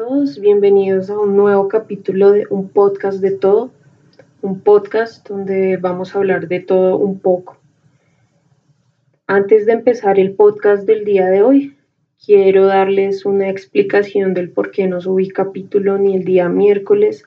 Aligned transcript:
todos, 0.00 0.40
bienvenidos 0.40 1.10
a 1.10 1.18
un 1.18 1.36
nuevo 1.36 1.68
capítulo 1.68 2.30
de 2.30 2.46
un 2.48 2.70
podcast 2.70 3.20
de 3.20 3.32
todo, 3.32 3.70
un 4.40 4.60
podcast 4.60 5.28
donde 5.28 5.76
vamos 5.76 6.14
a 6.14 6.18
hablar 6.20 6.48
de 6.48 6.60
todo 6.60 6.96
un 6.96 7.18
poco. 7.18 7.58
Antes 9.26 9.66
de 9.66 9.72
empezar 9.72 10.18
el 10.18 10.32
podcast 10.32 10.86
del 10.86 11.04
día 11.04 11.26
de 11.26 11.42
hoy, 11.42 11.76
quiero 12.24 12.64
darles 12.64 13.26
una 13.26 13.50
explicación 13.50 14.32
del 14.32 14.48
por 14.48 14.70
qué 14.70 14.86
no 14.86 15.02
subí 15.02 15.28
capítulo 15.28 15.98
ni 15.98 16.16
el 16.16 16.24
día 16.24 16.48
miércoles 16.48 17.24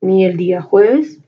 ni 0.00 0.24
el 0.24 0.38
día 0.38 0.62
jueves. 0.62 1.20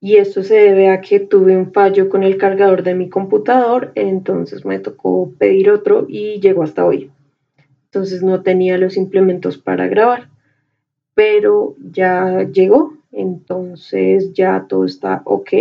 Y 0.00 0.16
esto 0.16 0.42
se 0.42 0.56
debe 0.56 0.88
a 0.88 1.02
que 1.02 1.20
tuve 1.20 1.56
un 1.56 1.72
fallo 1.72 2.08
con 2.08 2.24
el 2.24 2.36
cargador 2.36 2.82
de 2.82 2.96
mi 2.96 3.08
computador, 3.08 3.92
entonces 3.94 4.64
me 4.64 4.80
tocó 4.80 5.32
pedir 5.38 5.70
otro 5.70 6.04
y 6.08 6.40
llegó 6.40 6.64
hasta 6.64 6.84
hoy 6.84 7.12
entonces 7.94 8.24
no 8.24 8.42
tenía 8.42 8.76
los 8.76 8.96
implementos 8.96 9.56
para 9.56 9.86
grabar, 9.86 10.28
pero 11.14 11.76
ya 11.78 12.42
llegó, 12.42 12.94
entonces 13.12 14.32
ya 14.32 14.66
todo 14.68 14.84
está 14.84 15.22
ok. 15.26 15.52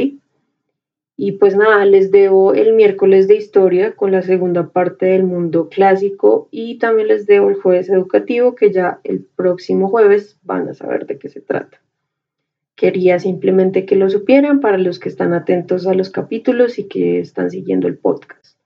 Y 1.16 1.34
pues 1.34 1.56
nada, 1.56 1.86
les 1.86 2.10
debo 2.10 2.56
el 2.56 2.74
miércoles 2.74 3.28
de 3.28 3.36
historia 3.36 3.96
con 3.96 4.12
la 4.12 4.24
segunda 4.24 4.70
parte 4.70 5.06
del 5.06 5.26
mundo 5.26 5.70
clásico 5.70 6.48
y 6.50 6.80
también 6.80 7.10
les 7.10 7.28
debo 7.28 7.52
el 7.52 7.56
jueves 7.56 7.88
educativo 7.88 8.56
que 8.56 8.72
ya 8.72 9.00
el 9.04 9.24
próximo 9.24 9.88
jueves 9.90 10.40
van 10.42 10.68
a 10.68 10.74
saber 10.74 11.06
de 11.06 11.20
qué 11.20 11.30
se 11.30 11.40
trata. 11.40 11.82
Quería 12.74 13.20
simplemente 13.20 13.86
que 13.86 13.96
lo 13.96 14.10
supieran 14.10 14.60
para 14.60 14.80
los 14.80 14.98
que 14.98 15.10
están 15.10 15.36
atentos 15.36 15.86
a 15.86 15.94
los 15.94 16.10
capítulos 16.10 16.80
y 16.80 16.88
que 16.88 17.20
están 17.20 17.52
siguiendo 17.52 17.88
el 17.88 18.00
podcast. 18.00 18.58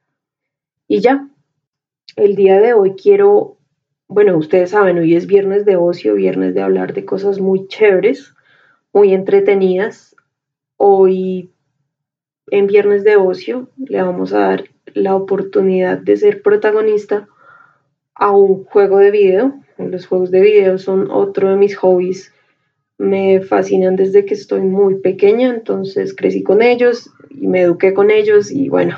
Y 0.87 1.01
ya, 1.01 1.27
el 2.15 2.35
día 2.35 2.61
de 2.61 2.73
hoy 2.73 2.95
quiero 2.95 3.56
bueno, 4.07 4.37
ustedes 4.37 4.69
saben, 4.69 4.97
hoy 4.97 5.15
es 5.15 5.27
viernes 5.27 5.65
de 5.65 5.75
ocio, 5.75 6.15
viernes 6.15 6.55
de 6.55 6.61
hablar 6.61 6.93
de 6.93 7.03
cosas 7.03 7.39
muy 7.39 7.67
chéveres, 7.67 8.33
muy 8.93 9.13
entretenidas. 9.13 10.15
Hoy, 10.77 11.51
en 12.49 12.67
viernes 12.67 13.03
de 13.03 13.17
ocio, 13.17 13.69
le 13.77 14.01
vamos 14.01 14.31
a 14.31 14.39
dar 14.39 14.63
la 14.93 15.15
oportunidad 15.15 15.97
de 15.97 16.15
ser 16.15 16.41
protagonista 16.41 17.27
a 18.15 18.31
un 18.31 18.63
juego 18.63 18.99
de 18.99 19.11
video. 19.11 19.53
Los 19.77 20.07
juegos 20.07 20.31
de 20.31 20.39
video 20.39 20.77
son 20.77 21.11
otro 21.11 21.49
de 21.49 21.57
mis 21.57 21.75
hobbies. 21.75 22.33
Me 22.97 23.41
fascinan 23.41 23.97
desde 23.97 24.25
que 24.25 24.35
estoy 24.35 24.61
muy 24.61 25.01
pequeña, 25.01 25.49
entonces 25.49 26.15
crecí 26.15 26.43
con 26.43 26.61
ellos 26.61 27.11
y 27.29 27.45
me 27.47 27.61
eduqué 27.61 27.93
con 27.93 28.09
ellos 28.09 28.51
y 28.51 28.69
bueno, 28.69 28.95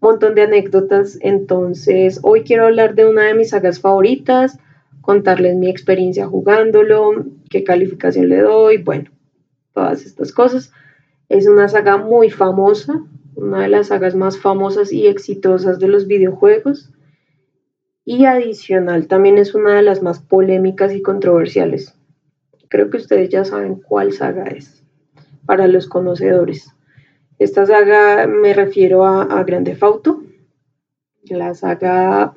montón 0.00 0.34
de 0.34 0.42
anécdotas. 0.42 1.18
Entonces, 1.20 2.20
hoy 2.22 2.42
quiero 2.42 2.64
hablar 2.64 2.94
de 2.94 3.06
una 3.06 3.24
de 3.24 3.34
mis 3.34 3.50
sagas 3.50 3.80
favoritas, 3.80 4.58
contarles 5.00 5.56
mi 5.56 5.68
experiencia 5.68 6.26
jugándolo, 6.26 7.24
qué 7.48 7.64
calificación 7.64 8.28
le 8.28 8.40
doy, 8.40 8.78
bueno, 8.78 9.10
todas 9.72 10.04
estas 10.04 10.32
cosas. 10.32 10.72
Es 11.28 11.46
una 11.46 11.68
saga 11.68 11.96
muy 11.96 12.30
famosa, 12.30 13.04
una 13.34 13.62
de 13.62 13.68
las 13.68 13.88
sagas 13.88 14.14
más 14.14 14.38
famosas 14.38 14.92
y 14.92 15.06
exitosas 15.06 15.78
de 15.78 15.88
los 15.88 16.06
videojuegos. 16.06 16.90
Y 18.04 18.24
adicional, 18.24 19.06
también 19.06 19.38
es 19.38 19.54
una 19.54 19.76
de 19.76 19.82
las 19.82 20.02
más 20.02 20.20
polémicas 20.20 20.94
y 20.94 21.02
controversiales. 21.02 21.94
Creo 22.68 22.90
que 22.90 22.96
ustedes 22.96 23.28
ya 23.28 23.44
saben 23.44 23.76
cuál 23.76 24.12
saga 24.12 24.44
es, 24.44 24.82
para 25.46 25.68
los 25.68 25.86
conocedores. 25.86 26.72
Esta 27.40 27.64
saga 27.64 28.26
me 28.26 28.52
refiero 28.52 29.06
a, 29.06 29.42
Grande 29.44 29.74
Fauto, 29.74 30.22
la 31.22 31.54
saga 31.54 32.34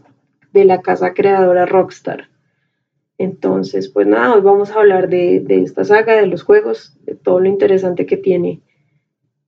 de 0.53 0.63
la 0.63 0.81
casa 0.81 1.13
creadora 1.13 1.65
Rockstar. 1.65 2.29
Entonces, 3.17 3.89
pues 3.89 4.07
nada, 4.07 4.33
hoy 4.33 4.39
vamos 4.39 4.71
a 4.71 4.79
hablar 4.79 5.09
de, 5.09 5.43
esta 5.49 5.83
saga, 5.83 6.15
de 6.15 6.27
los 6.27 6.43
juegos, 6.43 6.95
de 7.01 7.15
todo 7.15 7.41
lo 7.41 7.49
interesante 7.49 8.05
que 8.05 8.15
tiene 8.15 8.61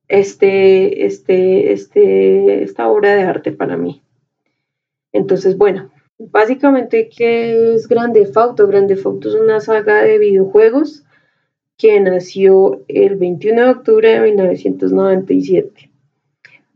este, 0.10 1.06
este, 1.06 1.72
este, 1.72 2.62
esta 2.62 2.90
obra 2.90 3.16
de 3.16 3.24
arte 3.24 3.54
para 3.54 3.78
mí. 3.78 4.04
Entonces, 5.14 5.58
bueno, 5.58 5.90
básicamente, 6.18 7.08
¿qué 7.08 7.76
es 7.76 7.88
Grande 7.88 8.26
Fauto? 8.26 8.68
Grande 8.68 8.98
Fauto 8.98 9.30
es 9.30 9.36
una 9.36 9.62
saga 9.62 10.04
de 10.04 10.20
videojuegos 10.20 11.05
que 11.78 12.00
nació 12.00 12.84
el 12.88 13.16
21 13.16 13.62
de 13.64 13.70
octubre 13.70 14.10
de 14.10 14.22
1997. 14.22 15.92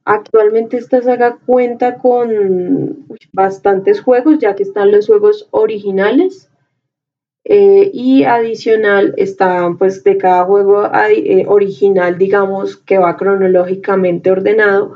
Actualmente 0.06 0.78
esta 0.78 1.02
saga 1.02 1.38
cuenta 1.46 1.98
con 2.00 3.06
bastantes 3.32 4.02
juegos, 4.02 4.40
ya 4.40 4.56
que 4.56 4.64
están 4.64 4.92
los 4.92 5.08
juegos 5.08 5.48
originales 5.52 6.50
eh, 7.46 7.90
y 7.94 8.24
adicional 8.24 9.14
están 9.18 9.78
pues 9.78 10.04
de 10.04 10.18
cada 10.18 10.46
juego 10.46 10.90
eh, 10.94 11.46
original, 11.48 12.18
digamos, 12.18 12.78
que 12.78 12.98
va 12.98 13.18
cronológicamente 13.18 14.32
ordenado, 14.32 14.96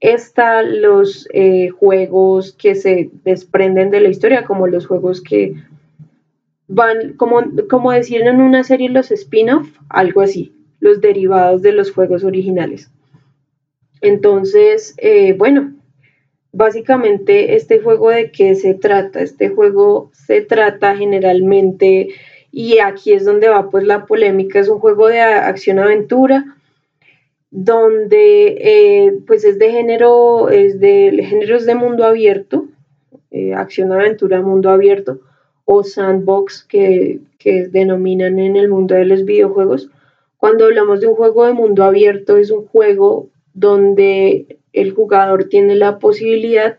están 0.00 0.82
los 0.82 1.28
eh, 1.32 1.68
juegos 1.68 2.52
que 2.54 2.74
se 2.74 3.10
desprenden 3.24 3.90
de 3.90 4.00
la 4.00 4.08
historia, 4.08 4.44
como 4.44 4.66
los 4.66 4.86
juegos 4.86 5.22
que 5.22 5.54
van, 6.74 7.14
como, 7.18 7.42
como 7.68 7.92
decían 7.92 8.26
en 8.26 8.40
una 8.40 8.64
serie 8.64 8.88
los 8.88 9.10
spin-off, 9.10 9.68
algo 9.90 10.22
así, 10.22 10.54
los 10.80 11.00
derivados 11.00 11.60
de 11.60 11.72
los 11.72 11.92
juegos 11.92 12.24
originales. 12.24 12.90
Entonces, 14.00 14.94
eh, 14.96 15.34
bueno, 15.34 15.74
básicamente 16.50 17.56
este 17.56 17.78
juego 17.80 18.10
de 18.10 18.30
qué 18.30 18.54
se 18.54 18.74
trata. 18.74 19.20
Este 19.20 19.50
juego 19.50 20.10
se 20.14 20.40
trata 20.40 20.96
generalmente, 20.96 22.08
y 22.50 22.78
aquí 22.78 23.12
es 23.12 23.26
donde 23.26 23.48
va 23.48 23.68
pues 23.68 23.84
la 23.84 24.06
polémica, 24.06 24.58
es 24.58 24.68
un 24.68 24.78
juego 24.78 25.08
de 25.08 25.20
acción-aventura 25.20 26.56
donde 27.50 28.56
eh, 28.62 29.18
pues 29.26 29.44
es 29.44 29.58
de 29.58 29.70
género, 29.70 30.48
es 30.48 30.80
de 30.80 31.22
géneros 31.22 31.66
de 31.66 31.74
mundo 31.74 32.06
abierto, 32.06 32.64
eh, 33.30 33.52
acción-aventura, 33.52 34.40
mundo 34.40 34.70
abierto, 34.70 35.20
o 35.64 35.82
sandbox 35.84 36.64
que, 36.64 37.20
denominan 37.44 38.38
en 38.38 38.54
el 38.56 38.68
mundo 38.68 38.94
de 38.94 39.04
los 39.04 39.24
videojuegos. 39.24 39.90
Cuando 40.36 40.66
hablamos 40.66 41.00
de 41.00 41.08
un 41.08 41.16
juego 41.16 41.44
de 41.44 41.52
mundo 41.52 41.82
abierto, 41.82 42.36
es 42.36 42.52
un 42.52 42.66
juego 42.66 43.30
donde 43.52 44.60
el 44.72 44.92
jugador 44.92 45.48
tiene 45.48 45.74
la 45.74 45.98
posibilidad 45.98 46.76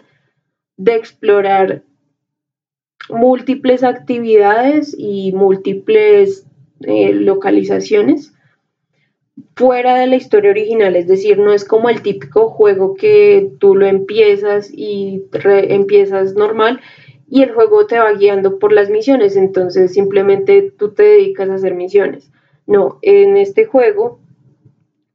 de 0.78 0.96
explorar 0.96 1.84
múltiples 3.10 3.84
actividades 3.84 4.96
y 4.98 5.34
múltiples 5.34 6.46
eh, 6.82 7.14
localizaciones 7.14 8.34
fuera 9.56 9.98
de 9.98 10.08
la 10.08 10.16
historia 10.16 10.52
original, 10.52 10.96
es 10.96 11.08
decir, 11.08 11.38
no 11.38 11.54
es 11.54 11.66
como 11.66 11.90
el 11.90 12.02
típico 12.02 12.50
juego 12.50 12.96
que 12.96 13.52
tú 13.60 13.76
lo 13.76 13.86
empiezas 13.86 14.72
y 14.72 15.24
empiezas 15.34 16.36
normal 16.36 16.82
y 17.34 17.42
el 17.42 17.52
juego 17.52 17.88
te 17.88 17.98
va 17.98 18.14
guiando 18.14 18.60
por 18.60 18.72
las 18.72 18.92
misiones, 18.92 19.36
entonces 19.36 19.94
simplemente 19.94 20.72
tú 20.78 20.92
te 20.92 21.02
dedicas 21.02 21.50
a 21.50 21.56
hacer 21.56 21.74
misiones. 21.74 22.32
No, 22.68 23.00
en 23.02 23.38
este 23.38 23.66
juego, 23.66 24.20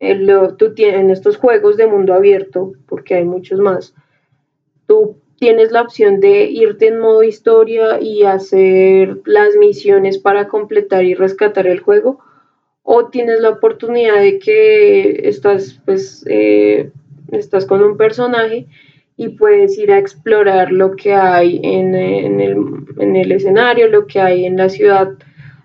en, 0.00 0.26
tú 0.56 0.75
en 0.79 1.11
estos 1.11 1.37
juegos 1.37 1.76
de 1.76 1.87
mundo 1.87 2.15
abierto, 2.15 2.73
porque 2.88 3.15
hay 3.15 3.25
muchos 3.25 3.61
más, 3.61 3.94
tú 4.88 5.19
tienes 5.37 5.70
la 5.70 5.82
opción 5.82 6.19
de 6.19 6.47
irte 6.47 6.88
en 6.88 6.99
modo 6.99 7.23
historia 7.23 8.00
y 8.00 8.25
hacer 8.25 9.20
las 9.25 9.55
misiones 9.55 10.19
para 10.19 10.49
completar 10.49 11.05
y 11.05 11.15
rescatar 11.15 11.69
el 11.69 11.79
juego, 11.79 12.19
o 12.82 13.11
tienes 13.11 13.38
la 13.38 13.50
oportunidad 13.50 14.20
de 14.20 14.41
que 14.41 15.29
estás, 15.29 15.81
pues, 15.85 16.25
eh, 16.29 16.91
estás 17.31 17.65
con 17.65 17.81
un 17.81 17.97
personaje 17.97 18.67
y 19.19 19.31
puedes 19.31 19.76
ir 19.76 19.91
a 19.91 19.99
explorar 19.99 20.70
lo 20.70 20.94
que 20.94 21.12
hay 21.12 21.61
en, 21.65 21.93
el, 21.93 23.32
escenario, 23.32 23.88
lo 23.88 24.06
que 24.06 24.20
hay 24.20 24.44
en 24.44 24.56
la 24.56 24.69
ciudad, 24.69 25.09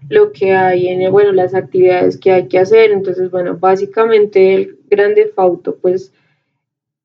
lo 0.10 0.32
que 0.32 0.54
hay 0.54 0.88
en, 0.88 1.12
bueno, 1.12 1.32
las 1.32 1.54
actividades 1.54 2.18
que 2.18 2.32
hay 2.32 2.48
que 2.48 2.58
hacer. 2.58 2.92
Entonces, 2.92 3.30
bueno, 3.30 3.56
básicamente 3.60 4.56
el 4.56 4.80
Grande 4.90 5.28
Fauto, 5.28 5.78
pues, 5.80 6.12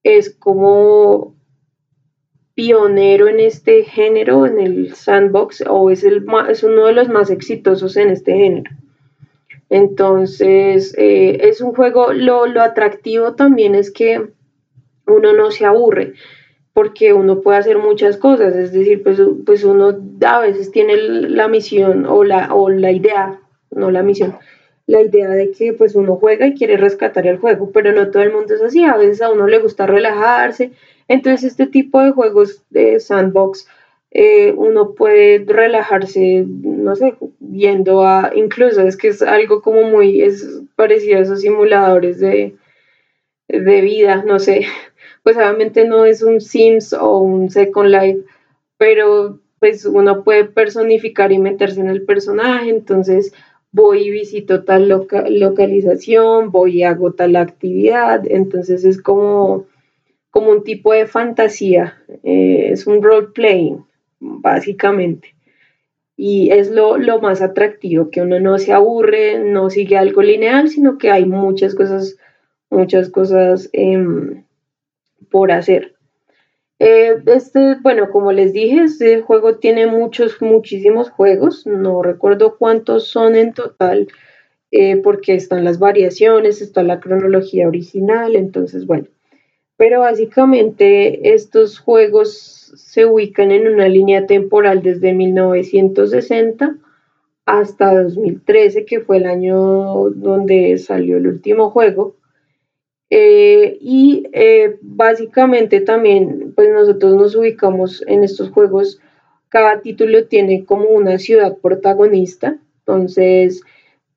es 0.02 0.30
como 0.30 1.36
pionero 2.54 3.28
en 3.28 3.40
este 3.40 3.84
género, 3.84 4.46
en 4.46 4.58
el 4.58 4.94
sandbox, 4.94 5.64
o 5.68 5.90
es, 5.90 6.02
el, 6.02 6.24
es 6.48 6.62
uno 6.62 6.86
de 6.86 6.94
los 6.94 7.10
más 7.10 7.28
exitosos 7.30 7.94
en 7.98 8.08
este 8.08 8.32
género. 8.32 8.70
Entonces, 9.68 10.94
eh, 10.96 11.40
es 11.42 11.60
un 11.60 11.74
juego, 11.74 12.14
lo, 12.14 12.46
lo 12.46 12.62
atractivo 12.62 13.34
también 13.34 13.74
es 13.74 13.90
que 13.90 14.30
uno 15.06 15.34
no 15.34 15.50
se 15.50 15.66
aburre 15.66 16.14
porque 16.78 17.12
uno 17.12 17.40
puede 17.40 17.58
hacer 17.58 17.76
muchas 17.76 18.16
cosas, 18.16 18.54
es 18.54 18.70
decir, 18.70 19.02
pues, 19.02 19.18
pues 19.44 19.64
uno 19.64 19.98
a 20.24 20.38
veces 20.38 20.70
tiene 20.70 20.96
la 20.96 21.48
misión 21.48 22.06
o 22.06 22.22
la, 22.22 22.54
o 22.54 22.70
la 22.70 22.92
idea, 22.92 23.40
no 23.72 23.90
la 23.90 24.04
misión, 24.04 24.38
la 24.86 25.02
idea 25.02 25.28
de 25.28 25.50
que 25.50 25.72
pues 25.72 25.96
uno 25.96 26.14
juega 26.14 26.46
y 26.46 26.54
quiere 26.54 26.76
rescatar 26.76 27.26
el 27.26 27.38
juego, 27.38 27.72
pero 27.72 27.90
no 27.90 28.12
todo 28.12 28.22
el 28.22 28.32
mundo 28.32 28.54
es 28.54 28.62
así, 28.62 28.84
a 28.84 28.96
veces 28.96 29.20
a 29.22 29.32
uno 29.32 29.48
le 29.48 29.58
gusta 29.58 29.88
relajarse, 29.88 30.70
entonces 31.08 31.50
este 31.50 31.66
tipo 31.66 32.00
de 32.00 32.12
juegos 32.12 32.62
de 32.70 33.00
sandbox 33.00 33.66
eh, 34.12 34.54
uno 34.56 34.94
puede 34.94 35.44
relajarse, 35.48 36.44
no 36.46 36.94
sé, 36.94 37.16
viendo 37.40 38.06
a, 38.06 38.30
incluso 38.36 38.82
es 38.82 38.96
que 38.96 39.08
es 39.08 39.20
algo 39.22 39.62
como 39.62 39.82
muy, 39.82 40.22
es 40.22 40.62
parecido 40.76 41.18
a 41.18 41.22
esos 41.22 41.40
simuladores 41.40 42.20
de, 42.20 42.54
de 43.48 43.80
vida, 43.80 44.22
no 44.24 44.38
sé, 44.38 44.68
pues 45.28 45.36
obviamente 45.36 45.84
no 45.84 46.06
es 46.06 46.22
un 46.22 46.40
Sims 46.40 46.94
o 46.94 47.18
un 47.18 47.50
Second 47.50 47.90
Life, 47.90 48.20
pero 48.78 49.40
pues 49.58 49.84
uno 49.84 50.24
puede 50.24 50.46
personificar 50.46 51.32
y 51.32 51.38
meterse 51.38 51.82
en 51.82 51.90
el 51.90 52.06
personaje, 52.06 52.70
entonces 52.70 53.34
voy 53.70 54.04
y 54.04 54.10
visito 54.10 54.64
tal 54.64 54.88
localización, 54.88 56.50
voy 56.50 56.78
y 56.78 56.82
hago 56.84 57.12
tal 57.12 57.36
actividad, 57.36 58.22
entonces 58.26 58.86
es 58.86 59.02
como, 59.02 59.66
como 60.30 60.48
un 60.48 60.64
tipo 60.64 60.94
de 60.94 61.06
fantasía, 61.06 62.02
eh, 62.24 62.70
es 62.72 62.86
un 62.86 63.02
role 63.02 63.26
playing, 63.34 63.84
básicamente. 64.20 65.34
Y 66.16 66.52
es 66.52 66.70
lo, 66.70 66.96
más 67.20 67.42
atractivo, 67.42 68.08
que 68.08 68.22
uno 68.22 68.40
no 68.40 68.58
se 68.58 68.72
aburre, 68.72 69.38
no 69.40 69.68
sigue 69.68 69.98
algo 69.98 70.22
lineal, 70.22 70.70
sino 70.70 70.96
que 70.96 71.10
hay 71.10 71.26
muchas 71.26 71.74
cosas, 71.74 72.16
muchas 72.70 73.10
cosas 73.10 73.68
em, 73.74 74.47
por 75.30 75.52
hacer. 75.52 75.94
Eh, 76.80 77.16
este, 77.26 77.76
bueno, 77.82 78.10
como 78.10 78.30
les 78.32 78.52
dije, 78.52 78.84
este 78.84 79.20
juego 79.22 79.56
tiene 79.56 79.86
muchos, 79.86 80.40
muchísimos 80.40 81.10
juegos. 81.10 81.66
No 81.66 82.02
recuerdo 82.02 82.56
cuántos 82.56 83.08
son 83.08 83.34
en 83.34 83.52
total, 83.52 84.08
eh, 84.70 84.96
porque 84.98 85.34
están 85.34 85.64
las 85.64 85.78
variaciones, 85.78 86.62
está 86.62 86.82
la 86.82 87.00
cronología 87.00 87.66
original, 87.66 88.36
entonces, 88.36 88.86
bueno. 88.86 89.08
Pero 89.76 90.00
básicamente 90.00 91.34
estos 91.34 91.78
juegos 91.78 92.72
se 92.76 93.06
ubican 93.06 93.52
en 93.52 93.68
una 93.68 93.88
línea 93.88 94.26
temporal 94.26 94.82
desde 94.82 95.14
1960 95.14 96.76
hasta 97.46 98.02
2013, 98.02 98.84
que 98.84 99.00
fue 99.00 99.18
el 99.18 99.26
año 99.26 100.10
donde 100.10 100.76
salió 100.78 101.16
el 101.16 101.28
último 101.28 101.70
juego. 101.70 102.17
Eh, 103.10 103.78
y 103.80 104.28
eh, 104.32 104.76
básicamente 104.82 105.80
también, 105.80 106.52
pues 106.54 106.68
nosotros 106.70 107.14
nos 107.14 107.34
ubicamos 107.34 108.04
en 108.06 108.22
estos 108.22 108.50
juegos, 108.50 109.00
cada 109.48 109.80
título 109.80 110.26
tiene 110.26 110.64
como 110.66 110.90
una 110.90 111.18
ciudad 111.18 111.56
protagonista, 111.56 112.58
entonces, 112.80 113.62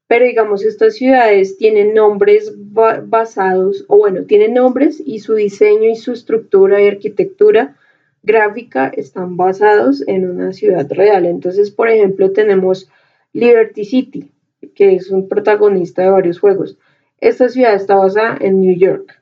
pero 0.07 0.25
digamos, 0.25 0.65
estas 0.65 0.95
ciudades 0.95 1.57
tienen 1.57 1.93
nombres 1.93 2.53
basados, 2.57 3.85
o 3.88 3.97
bueno, 3.97 4.23
tienen 4.25 4.55
nombres 4.55 5.01
y 5.05 5.19
su 5.19 5.35
diseño 5.35 5.89
y 5.89 5.95
su 5.95 6.11
estructura 6.11 6.81
y 6.81 6.87
arquitectura 6.87 7.77
gráfica 8.23 8.91
están 8.95 9.37
basados 9.37 10.05
en 10.07 10.29
una 10.29 10.51
ciudad 10.51 10.89
real. 10.91 11.25
Entonces, 11.25 11.71
por 11.71 11.89
ejemplo, 11.89 12.31
tenemos 12.31 12.89
Liberty 13.33 13.85
City, 13.85 14.31
que 14.75 14.95
es 14.95 15.09
un 15.09 15.29
protagonista 15.29 16.03
de 16.03 16.09
varios 16.09 16.39
juegos. 16.39 16.77
Esta 17.21 17.50
ciudad 17.50 17.75
está 17.75 17.95
basada 17.95 18.38
en 18.41 18.59
New 18.59 18.75
York. 18.75 19.21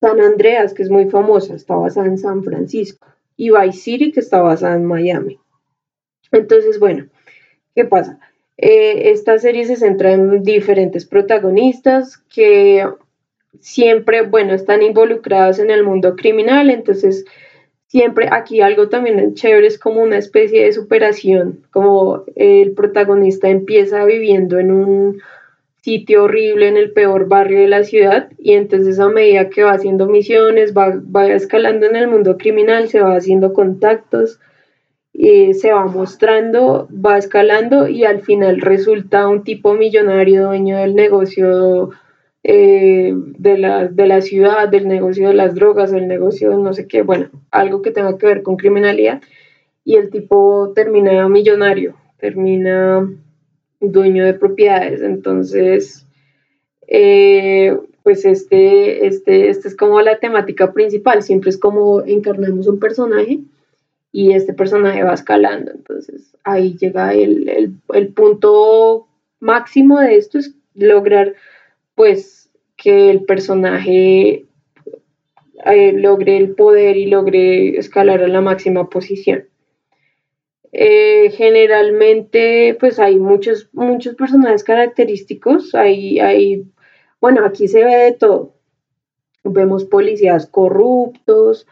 San 0.00 0.20
Andreas, 0.20 0.74
que 0.74 0.82
es 0.82 0.90
muy 0.90 1.08
famosa, 1.08 1.54
está 1.54 1.74
basada 1.74 2.06
en 2.06 2.18
San 2.18 2.44
Francisco. 2.44 3.08
Y 3.36 3.50
Vice 3.50 3.78
City, 3.78 4.12
que 4.12 4.20
está 4.20 4.42
basada 4.42 4.76
en 4.76 4.84
Miami. 4.84 5.40
Entonces, 6.30 6.78
bueno, 6.78 7.06
¿qué 7.74 7.86
pasa? 7.86 8.20
Eh, 8.58 9.10
esta 9.12 9.38
serie 9.38 9.64
se 9.64 9.76
centra 9.76 10.12
en 10.12 10.42
diferentes 10.42 11.06
protagonistas 11.06 12.18
que 12.18 12.86
siempre, 13.60 14.22
bueno, 14.22 14.52
están 14.52 14.82
involucrados 14.82 15.58
en 15.58 15.70
el 15.70 15.84
mundo 15.84 16.16
criminal, 16.16 16.68
entonces 16.68 17.24
siempre 17.86 18.28
aquí 18.30 18.60
algo 18.60 18.88
también 18.88 19.34
chévere 19.34 19.66
es 19.66 19.78
como 19.78 20.02
una 20.02 20.18
especie 20.18 20.64
de 20.64 20.72
superación, 20.72 21.66
como 21.70 22.24
el 22.36 22.72
protagonista 22.72 23.48
empieza 23.48 24.04
viviendo 24.04 24.58
en 24.58 24.70
un 24.70 25.22
sitio 25.82 26.24
horrible 26.24 26.68
en 26.68 26.76
el 26.76 26.92
peor 26.92 27.28
barrio 27.28 27.60
de 27.60 27.68
la 27.68 27.84
ciudad 27.84 28.30
y 28.38 28.54
entonces 28.54 28.98
a 28.98 29.08
medida 29.08 29.50
que 29.50 29.64
va 29.64 29.72
haciendo 29.72 30.06
misiones, 30.06 30.72
va, 30.76 30.94
va 31.14 31.26
escalando 31.32 31.86
en 31.86 31.96
el 31.96 32.08
mundo 32.08 32.38
criminal, 32.38 32.88
se 32.88 33.00
va 33.00 33.16
haciendo 33.16 33.52
contactos, 33.52 34.40
y 35.12 35.54
se 35.54 35.72
va 35.72 35.86
mostrando, 35.86 36.88
va 36.90 37.18
escalando 37.18 37.86
y 37.88 38.04
al 38.04 38.22
final 38.22 38.60
resulta 38.60 39.28
un 39.28 39.44
tipo 39.44 39.74
millonario 39.74 40.46
dueño 40.46 40.78
del 40.78 40.94
negocio 40.94 41.90
eh, 42.42 43.12
de, 43.14 43.58
la, 43.58 43.88
de 43.88 44.06
la 44.06 44.22
ciudad, 44.22 44.68
del 44.68 44.88
negocio 44.88 45.28
de 45.28 45.34
las 45.34 45.54
drogas, 45.54 45.92
del 45.92 46.08
negocio 46.08 46.50
de 46.50 46.56
no 46.56 46.72
sé 46.72 46.88
qué, 46.88 47.02
bueno, 47.02 47.28
algo 47.50 47.82
que 47.82 47.90
tenga 47.90 48.16
que 48.16 48.26
ver 48.26 48.42
con 48.42 48.56
criminalidad 48.56 49.20
y 49.84 49.96
el 49.96 50.10
tipo 50.10 50.72
termina 50.74 51.28
millonario, 51.28 51.94
termina 52.18 53.06
dueño 53.82 54.24
de 54.24 54.34
propiedades. 54.34 55.02
Entonces, 55.02 56.06
eh, 56.86 57.76
pues 58.02 58.24
este, 58.24 59.06
este, 59.06 59.48
este 59.48 59.68
es 59.68 59.76
como 59.76 60.00
la 60.00 60.18
temática 60.18 60.72
principal, 60.72 61.22
siempre 61.22 61.50
es 61.50 61.58
como 61.58 62.02
encarnamos 62.02 62.66
un 62.66 62.78
personaje 62.78 63.40
y 64.10 64.32
este 64.32 64.52
personaje 64.52 65.02
va 65.02 65.14
escalando. 65.14 65.70
Entonces, 65.70 66.36
ahí 66.44 66.76
llega 66.76 67.14
el, 67.14 67.78
punto 68.14 69.06
máximo 69.40 70.00
de 70.00 70.16
esto, 70.16 70.38
es 70.38 70.54
lograr 70.74 71.34
pues 71.94 72.50
que 72.76 73.10
el 73.10 73.24
personaje 73.24 74.44
eh, 75.64 75.92
logre 75.92 76.36
el 76.36 76.54
poder 76.54 76.96
y 76.96 77.06
logre 77.06 77.78
escalar 77.78 78.22
a 78.22 78.28
la 78.28 78.40
máxima 78.40 78.88
posición. 78.90 79.44
Eh, 80.72 81.30
generalmente, 81.32 82.76
pues 82.80 82.98
hay 82.98 83.18
muchos, 83.18 83.68
muchos 83.72 84.14
personajes 84.14 84.64
característicos. 84.64 85.74
Hay, 85.74 86.18
hay, 86.18 86.64
bueno, 87.20 87.44
aquí 87.44 87.68
se 87.68 87.84
ve 87.84 87.94
de 87.96 88.12
todo. 88.12 88.54
Vemos 89.44 89.84
policías 89.84 90.46
corruptos, 90.46 91.66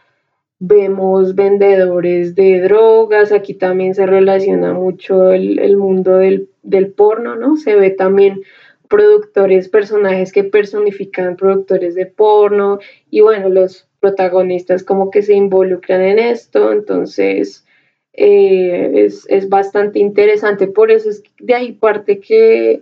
vemos 0.59 1.33
vendedores 1.35 2.35
de 2.35 2.61
drogas, 2.61 3.31
aquí 3.31 3.55
también 3.55 3.95
se 3.95 4.05
relaciona 4.05 4.73
mucho 4.73 5.31
el, 5.31 5.77
mundo 5.77 6.17
del, 6.17 6.49
del, 6.61 6.91
porno, 6.91 7.35
¿no? 7.35 7.55
Se 7.55 7.75
ve 7.75 7.89
también 7.91 8.41
productores, 8.89 9.69
personajes 9.69 10.33
que 10.33 10.43
personifican 10.43 11.37
productores 11.37 11.95
de 11.95 12.05
porno 12.05 12.79
y 13.09 13.21
bueno, 13.21 13.49
los 13.49 13.87
protagonistas 14.01 14.83
como 14.83 15.09
que 15.09 15.23
se 15.23 15.33
involucran 15.33 16.01
en 16.01 16.19
esto, 16.19 16.73
entonces 16.73 17.65
eh, 18.13 19.05
es, 19.05 19.49
bastante 19.49 19.99
interesante. 19.99 20.67
Por 20.67 20.91
eso 20.91 21.09
es 21.09 21.23
de 21.39 21.55
ahí 21.55 21.71
parte 21.71 22.19
que 22.19 22.81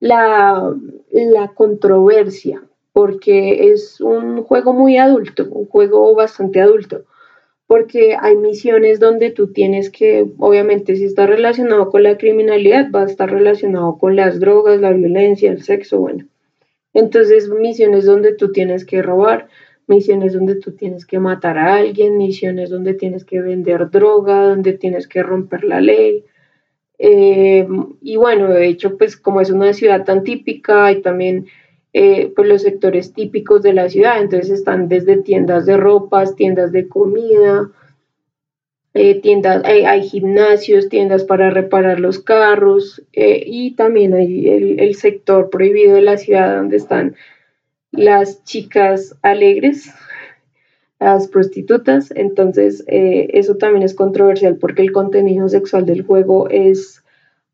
la, 0.00 0.74
la 1.10 1.48
controversia, 1.48 2.62
porque 2.92 3.70
es 3.72 4.00
un 4.00 4.42
juego 4.42 4.72
muy 4.72 4.96
adulto, 4.96 5.46
un 5.50 5.66
juego 5.66 6.14
bastante 6.14 6.60
adulto, 6.60 7.04
porque 7.66 8.16
hay 8.20 8.36
misiones 8.36 8.98
donde 8.98 9.30
tú 9.30 9.52
tienes 9.52 9.90
que, 9.90 10.26
obviamente 10.38 10.96
si 10.96 11.04
está 11.04 11.26
relacionado 11.26 11.90
con 11.90 12.02
la 12.02 12.16
criminalidad, 12.16 12.90
va 12.90 13.02
a 13.02 13.06
estar 13.06 13.30
relacionado 13.30 13.98
con 13.98 14.16
las 14.16 14.40
drogas, 14.40 14.80
la 14.80 14.92
violencia, 14.92 15.50
el 15.50 15.62
sexo, 15.62 16.00
bueno. 16.00 16.24
Entonces, 16.94 17.48
misiones 17.48 18.06
donde 18.06 18.34
tú 18.34 18.50
tienes 18.50 18.84
que 18.84 19.02
robar, 19.02 19.48
misiones 19.88 20.34
donde 20.34 20.56
tú 20.56 20.72
tienes 20.72 21.06
que 21.06 21.18
matar 21.18 21.58
a 21.58 21.76
alguien, 21.76 22.18
misiones 22.18 22.70
donde 22.70 22.94
tienes 22.94 23.24
que 23.24 23.40
vender 23.40 23.90
droga, 23.90 24.44
donde 24.44 24.74
tienes 24.74 25.08
que 25.08 25.22
romper 25.22 25.64
la 25.64 25.80
ley. 25.80 26.24
Eh, 26.98 27.66
y 28.02 28.16
bueno, 28.16 28.48
de 28.48 28.66
hecho, 28.66 28.98
pues 28.98 29.16
como 29.16 29.40
es 29.40 29.50
una 29.50 29.72
ciudad 29.72 30.04
tan 30.04 30.24
típica, 30.24 30.86
hay 30.86 31.00
también 31.00 31.46
eh, 31.92 32.32
pues 32.34 32.48
los 32.48 32.62
sectores 32.62 33.12
típicos 33.14 33.62
de 33.62 33.72
la 33.72 33.88
ciudad, 33.88 34.20
entonces 34.20 34.50
están 34.50 34.88
desde 34.88 35.16
tiendas 35.22 35.64
de 35.64 35.76
ropas, 35.76 36.36
tiendas 36.36 36.72
de 36.72 36.88
comida, 36.88 37.70
eh, 38.94 39.20
tiendas, 39.20 39.62
hay 39.64 40.02
gimnasios, 40.02 40.88
tiendas 40.88 41.24
para 41.24 41.50
reparar 41.50 42.00
los 42.00 42.18
carros 42.18 43.02
y 43.12 43.74
también 43.76 44.14
hay 44.14 44.48
el, 44.48 44.80
el 44.80 44.94
sector 44.96 45.50
prohibido 45.50 45.94
de 45.94 46.02
la 46.02 46.16
ciudad 46.16 46.56
donde 46.56 46.76
están 46.78 47.14
las 47.90 48.44
chicas 48.44 49.16
alegres, 49.22 49.90
las 51.00 51.28
prostitutas, 51.28 52.10
entonces 52.14 52.84
eh, 52.86 53.28
eso 53.32 53.56
también 53.56 53.84
es 53.84 53.94
controversial 53.94 54.56
porque 54.56 54.82
el 54.82 54.92
contenido 54.92 55.48
sexual 55.48 55.86
del 55.86 56.02
juego 56.02 56.48
es 56.48 57.02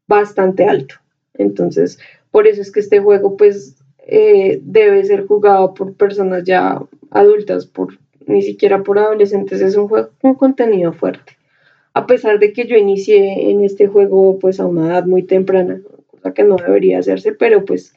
bastante 0.07 0.65
alto. 0.65 0.97
Entonces, 1.35 1.99
por 2.31 2.47
eso 2.47 2.63
es 2.63 2.73
que 2.73 2.81
este 2.81 3.01
juego 3.01 3.37
pues 3.37 3.77
eh, 4.07 4.61
debe 4.63 5.05
ser 5.05 5.27
jugado 5.27 5.75
por 5.75 5.95
personas 5.95 6.45
ya 6.45 6.81
adultas, 7.11 7.67
por 7.67 7.99
ni 8.27 8.43
siquiera 8.43 8.83
por 8.83 8.99
adolescentes, 8.99 9.61
es 9.61 9.77
un 9.77 9.89
juego 9.89 10.11
con 10.21 10.35
contenido 10.35 10.93
fuerte. 10.93 11.37
A 11.93 12.07
pesar 12.07 12.39
de 12.39 12.53
que 12.53 12.67
yo 12.67 12.77
inicié 12.77 13.51
en 13.51 13.63
este 13.63 13.87
juego 13.87 14.39
pues 14.39 14.59
a 14.59 14.67
una 14.67 14.89
edad 14.89 15.05
muy 15.07 15.23
temprana, 15.23 15.81
cosa 16.11 16.35
que 16.35 16.43
no 16.43 16.57
debería 16.57 16.99
hacerse, 16.99 17.33
pero 17.33 17.65
pues 17.65 17.95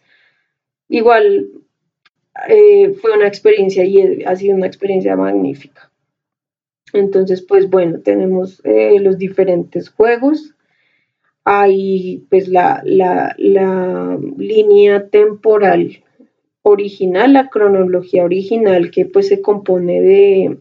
igual 0.89 1.49
eh, 2.47 2.93
fue 3.01 3.15
una 3.15 3.27
experiencia 3.27 3.83
y 3.83 4.23
ha 4.23 4.35
sido 4.35 4.55
una 4.55 4.67
experiencia 4.67 5.15
magnífica. 5.15 5.91
Entonces, 6.93 7.41
pues 7.41 7.69
bueno, 7.69 7.99
tenemos 8.01 8.61
eh, 8.63 8.99
los 8.99 9.17
diferentes 9.17 9.89
juegos. 9.89 10.55
Hay 11.43 12.25
pues 12.29 12.47
la, 12.47 12.81
la, 12.83 13.35
la 13.37 14.17
línea 14.37 15.07
temporal 15.09 16.03
original, 16.61 17.33
la 17.33 17.49
cronología 17.49 18.23
original 18.23 18.91
que 18.91 19.05
pues 19.05 19.29
se 19.29 19.41
compone 19.41 20.01
de, 20.01 20.57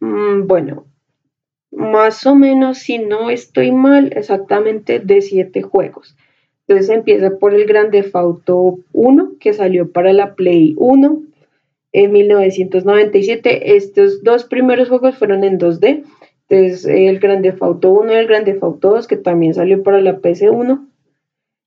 mm, 0.00 0.46
bueno, 0.46 0.86
más 1.70 2.26
o 2.26 2.34
menos, 2.34 2.78
si 2.78 2.98
no 2.98 3.30
estoy 3.30 3.70
mal, 3.70 4.12
exactamente 4.16 4.98
de 4.98 5.22
siete 5.22 5.62
juegos. 5.62 6.16
Entonces 6.70 6.94
empieza 6.94 7.36
por 7.36 7.52
el 7.52 7.66
Grande 7.66 8.08
Auto 8.12 8.78
1, 8.92 9.32
que 9.40 9.52
salió 9.52 9.90
para 9.90 10.12
la 10.12 10.36
Play 10.36 10.74
1 10.76 11.20
en 11.90 12.12
1997. 12.12 13.74
Estos 13.74 14.22
dos 14.22 14.44
primeros 14.44 14.88
juegos 14.88 15.16
fueron 15.16 15.42
en 15.42 15.58
2D. 15.58 16.04
Entonces 16.48 16.86
el 16.86 17.18
Grande 17.18 17.56
Auto 17.58 17.90
1 17.90 18.12
y 18.12 18.14
el 18.14 18.28
Grande 18.28 18.56
Auto 18.62 18.90
2, 18.90 19.08
que 19.08 19.16
también 19.16 19.52
salió 19.52 19.82
para 19.82 20.00
la 20.00 20.20
PC1 20.20 20.86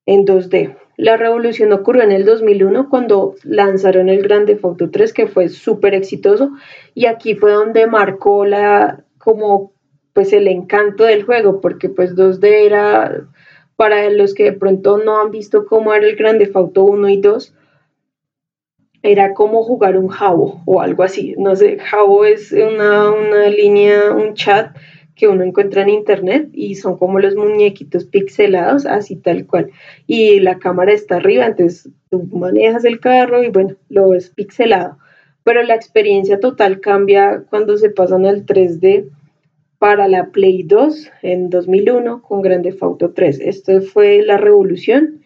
en 0.06 0.26
2D. 0.26 0.78
La 0.96 1.18
revolución 1.18 1.74
ocurrió 1.74 2.04
en 2.04 2.14
el 2.14 2.24
2001 2.24 2.88
cuando 2.90 3.36
lanzaron 3.44 4.08
el 4.08 4.22
Grande 4.22 4.58
Auto 4.64 4.90
3, 4.90 5.12
que 5.12 5.28
fue 5.28 5.50
súper 5.50 5.96
exitoso. 5.96 6.52
Y 6.94 7.08
aquí 7.08 7.36
fue 7.36 7.52
donde 7.52 7.88
marcó 7.88 8.46
la, 8.46 9.04
como 9.18 9.74
pues 10.14 10.32
el 10.32 10.48
encanto 10.48 11.04
del 11.04 11.24
juego, 11.24 11.60
porque 11.60 11.90
pues 11.90 12.16
2D 12.16 12.46
era, 12.46 13.28
para 13.76 14.10
los 14.10 14.34
que 14.34 14.44
de 14.44 14.54
pronto 14.54 14.98
no 14.98 15.20
han 15.20 15.32
visto 15.32 15.66
cómo 15.66 15.94
era 15.94 16.08
el 16.08 16.16
Grande 16.16 16.50
Auto 16.54 16.84
1 16.84 17.10
y 17.10 17.22
2, 17.22 17.54
era 19.04 19.34
como 19.34 19.64
jugar 19.64 19.98
un 19.98 20.08
Jabo 20.08 20.62
o 20.66 20.80
algo 20.80 21.04
así. 21.04 21.36
No 21.38 21.56
sé, 21.56 21.78
Jabo 21.80 22.24
es 22.26 22.52
una, 22.52 23.12
una 23.12 23.50
línea, 23.50 24.12
un 24.12 24.34
chat 24.34 24.76
que 25.16 25.28
uno 25.28 25.44
encuentra 25.44 25.84
en 25.84 25.90
internet 25.90 26.50
y 26.54 26.76
son 26.76 26.98
como 26.98 27.20
los 27.20 27.36
muñequitos 27.36 28.06
pixelados, 28.06 28.86
así 28.86 29.16
tal 29.16 29.46
cual. 29.46 29.72
Y 30.08 30.40
la 30.40 30.58
cámara 30.58 30.94
está 30.94 31.18
arriba, 31.18 31.46
entonces 31.46 31.92
tú 32.10 32.24
manejas 32.32 32.86
el 32.86 33.00
carro 33.00 33.44
y 33.44 33.50
bueno, 33.50 33.76
lo 33.90 34.10
ves 34.10 34.30
pixelado. 34.30 34.98
Pero 35.44 35.62
la 35.64 35.76
experiencia 35.76 36.40
total 36.40 36.80
cambia 36.80 37.44
cuando 37.50 37.78
se 37.78 37.90
pasan 37.90 38.26
al 38.26 38.46
3D 38.46 39.10
para 39.84 40.08
la 40.08 40.28
Play 40.28 40.64
2 40.64 41.12
en 41.24 41.50
2001 41.50 42.22
con 42.22 42.42
Grande 42.42 42.70
Theft 42.70 42.84
Auto 42.84 43.12
3. 43.12 43.42
Esto 43.42 43.82
fue 43.82 44.22
la 44.22 44.38
revolución. 44.38 45.26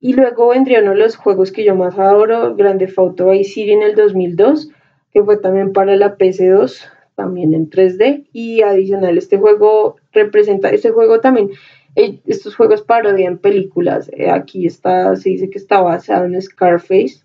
Y 0.00 0.14
luego 0.14 0.48
vendrían 0.48 0.98
los 0.98 1.14
juegos 1.14 1.52
que 1.52 1.62
yo 1.62 1.76
más 1.76 1.96
adoro, 1.96 2.56
Grande 2.56 2.86
Theft 2.86 2.98
Auto 2.98 3.30
Vice 3.30 3.52
City 3.52 3.70
en 3.70 3.84
el 3.84 3.94
2002, 3.94 4.70
que 5.12 5.22
fue 5.22 5.36
también 5.36 5.72
para 5.72 5.94
la 5.94 6.18
PC2, 6.18 6.80
también 7.14 7.54
en 7.54 7.70
3D. 7.70 8.26
Y 8.32 8.62
adicional, 8.62 9.18
este 9.18 9.38
juego 9.38 9.94
representa, 10.10 10.70
este 10.70 10.90
juego 10.90 11.20
también, 11.20 11.50
eh, 11.94 12.18
estos 12.26 12.56
juegos 12.56 12.82
parodian 12.82 13.38
películas. 13.38 14.10
Eh, 14.14 14.30
aquí 14.30 14.66
está, 14.66 15.14
se 15.14 15.28
dice 15.28 15.48
que 15.48 15.58
está 15.58 15.80
basado 15.80 16.24
en 16.24 16.42
Scarface 16.42 17.20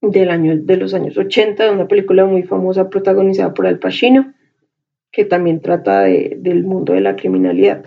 del 0.00 0.30
año, 0.30 0.56
de 0.56 0.76
los 0.78 0.94
años 0.94 1.18
80, 1.18 1.72
una 1.72 1.88
película 1.88 2.24
muy 2.24 2.42
famosa 2.42 2.88
protagonizada 2.88 3.52
por 3.52 3.66
Al 3.66 3.78
Pacino 3.78 4.32
que 5.16 5.24
también 5.24 5.62
trata 5.62 6.02
del 6.02 6.64
mundo 6.64 6.92
de 6.92 7.00
la 7.00 7.16
criminalidad. 7.16 7.84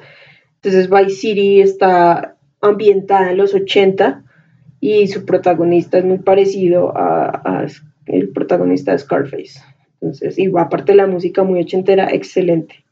Entonces 0.55 0.89
Vice 0.89 1.15
City 1.15 1.61
está 1.61 2.37
ambientada 2.59 3.29
en 3.29 3.37
los 3.37 3.53
80 3.53 4.23
y 4.79 5.07
su 5.09 5.25
protagonista 5.25 5.99
es 5.99 6.05
muy 6.05 6.17
parecido 6.17 6.91
a, 6.97 7.67
el 8.07 8.29
protagonista 8.29 8.93
de 8.93 8.97
Scarface. 8.97 9.61
Entonces, 10.01 10.39
y 10.39 10.51
aparte 10.57 10.95
la 10.95 11.05
música 11.05 11.43
muy 11.43 11.59
ochentera, 11.59 12.09
excelente. 12.11 12.83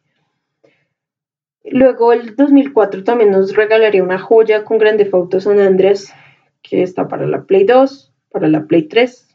Luego 1.64 2.14
el 2.14 2.36
2004 2.36 3.04
también 3.04 3.32
nos 3.32 3.56
regalaría 3.56 4.04
una 4.04 4.20
joya 4.20 4.64
con 4.66 4.78
Grande 4.78 5.10
Auto 5.12 5.40
San 5.40 5.60
Andrés, 5.60 6.14
que 6.62 6.84
está 6.84 7.08
para 7.08 7.26
la 7.26 7.42
Play 7.46 7.64
2, 7.64 8.14
para 8.30 8.48
la 8.48 8.68
Play 8.68 8.84
3 8.84 9.27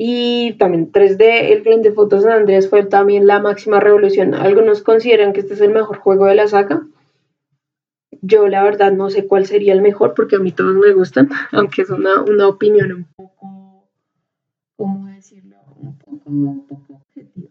y 0.00 0.52
también 0.52 0.92
3D, 0.92 1.50
el 1.50 1.64
Grand 1.64 1.82
Theft 1.82 1.98
Auto 1.98 2.20
San 2.20 2.30
Andreas 2.30 2.68
fue 2.68 2.84
también 2.84 3.26
la 3.26 3.40
máxima 3.40 3.80
revolución. 3.80 4.32
Algunos 4.32 4.80
consideran 4.82 5.32
que 5.32 5.40
este 5.40 5.54
es 5.54 5.60
el 5.60 5.72
mejor 5.72 5.98
juego 5.98 6.26
de 6.26 6.36
la 6.36 6.46
saga. 6.46 6.86
Yo 8.22 8.46
la 8.46 8.62
verdad 8.62 8.92
no 8.92 9.10
sé 9.10 9.26
cuál 9.26 9.46
sería 9.46 9.72
el 9.72 9.82
mejor 9.82 10.14
porque 10.14 10.36
a 10.36 10.38
mí 10.38 10.52
todos 10.52 10.76
me 10.76 10.92
gustan, 10.92 11.28
aunque 11.50 11.82
es 11.82 11.90
una, 11.90 12.22
opinión 12.46 12.92
un 12.92 13.04
poco, 13.16 13.88
¿cómo 14.76 15.08
decirlo? 15.08 15.56
Un 15.80 15.98
poco, 15.98 16.30
un 16.30 16.66
poco 16.68 16.94
objetiva. 16.94 17.50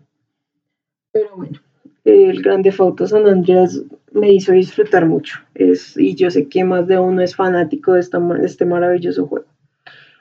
Pero 1.11 1.35
bueno, 1.35 1.59
el 2.05 2.41
Grand 2.41 2.63
Theft 2.63 2.79
Auto 2.79 3.07
San 3.07 3.27
Andreas 3.27 3.83
me 4.13 4.31
hizo 4.31 4.53
disfrutar 4.53 5.05
mucho. 5.05 5.39
Es, 5.53 5.97
y 5.97 6.15
yo 6.15 6.31
sé 6.31 6.47
que 6.47 6.63
más 6.63 6.87
de 6.87 6.97
uno 6.97 7.21
es 7.21 7.35
fanático 7.35 7.91
de, 7.91 7.99
esta, 7.99 8.19
de 8.19 8.45
este 8.45 8.63
maravilloso 8.65 9.27
juego. 9.27 9.47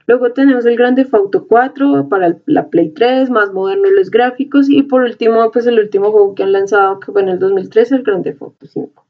Luego 0.06 0.32
tenemos 0.32 0.64
el 0.66 0.76
Grande 0.76 1.06
Auto 1.10 1.46
4 1.48 2.08
para 2.08 2.38
la 2.46 2.68
Play 2.68 2.90
3, 2.90 3.28
más 3.28 3.52
moderno 3.52 3.90
los 3.90 4.10
gráficos. 4.10 4.70
Y 4.70 4.82
por 4.82 5.02
último, 5.02 5.50
pues 5.50 5.66
el 5.66 5.80
último 5.80 6.12
juego 6.12 6.34
que 6.34 6.44
han 6.44 6.52
lanzado, 6.52 7.00
que 7.00 7.10
fue 7.10 7.22
en 7.22 7.28
el 7.28 7.38
2013, 7.40 7.96
el 7.96 8.02
Grande 8.04 8.36
Auto 8.40 8.66
5. 8.66 9.06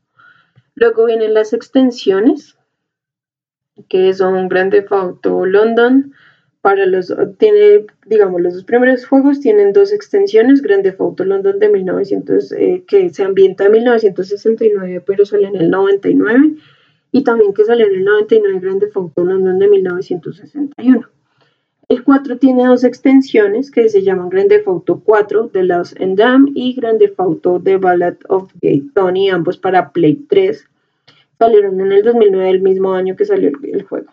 Luego 0.74 1.04
vienen 1.04 1.34
las 1.34 1.52
extensiones, 1.52 2.56
que 3.88 4.14
son 4.14 4.48
Grande 4.48 4.86
Auto 4.88 5.44
London. 5.44 6.12
Para 6.62 6.86
los, 6.86 7.14
tiene, 7.38 7.86
digamos, 8.06 8.40
los 8.40 8.54
dos 8.54 8.64
primeros 8.64 9.06
juegos 9.06 9.38
tienen 9.38 9.72
dos 9.72 9.92
extensiones, 9.92 10.62
Grande 10.62 10.96
Auto 10.98 11.24
London 11.24 11.58
de 11.58 11.68
1900, 11.68 12.52
eh, 12.52 12.84
que 12.88 13.10
se 13.10 13.22
ambienta 13.22 13.66
en 13.66 13.72
1969, 13.72 15.02
pero 15.06 15.26
sale 15.26 15.46
en 15.46 15.56
el 15.56 15.70
99 15.70 16.56
y 17.12 17.25
también 17.25 17.54
que 17.54 17.64
salió 17.64 17.86
en 17.86 17.94
el 17.94 18.04
99 18.04 18.60
Grande 18.60 18.88
Auto 18.94 19.25
London 19.25 19.58
de 19.58 19.68
1961. 19.68 21.08
El 21.88 22.02
4 22.02 22.38
tiene 22.38 22.66
dos 22.66 22.82
extensiones 22.82 23.70
que 23.70 23.88
se 23.88 24.02
llaman 24.02 24.28
Grande 24.28 24.60
Auto 24.66 25.00
4 25.04 25.48
de 25.48 25.62
Lost 25.62 26.00
and 26.00 26.18
Dam 26.18 26.50
y 26.52 26.75
Grande 26.75 27.14
Auto 27.16 27.60
The 27.62 27.76
Ballad 27.76 28.16
of 28.28 28.52
Gay 28.60 28.80
Tony, 28.92 29.30
ambos 29.30 29.56
para 29.56 29.92
Play 29.92 30.16
3. 30.28 30.68
Salieron 31.38 31.80
en 31.80 31.92
el 31.92 32.02
2009, 32.02 32.50
el 32.50 32.60
mismo 32.60 32.92
año 32.92 33.14
que 33.14 33.25
salió 33.25 33.52
el, 33.62 33.82
juego. 33.84 34.12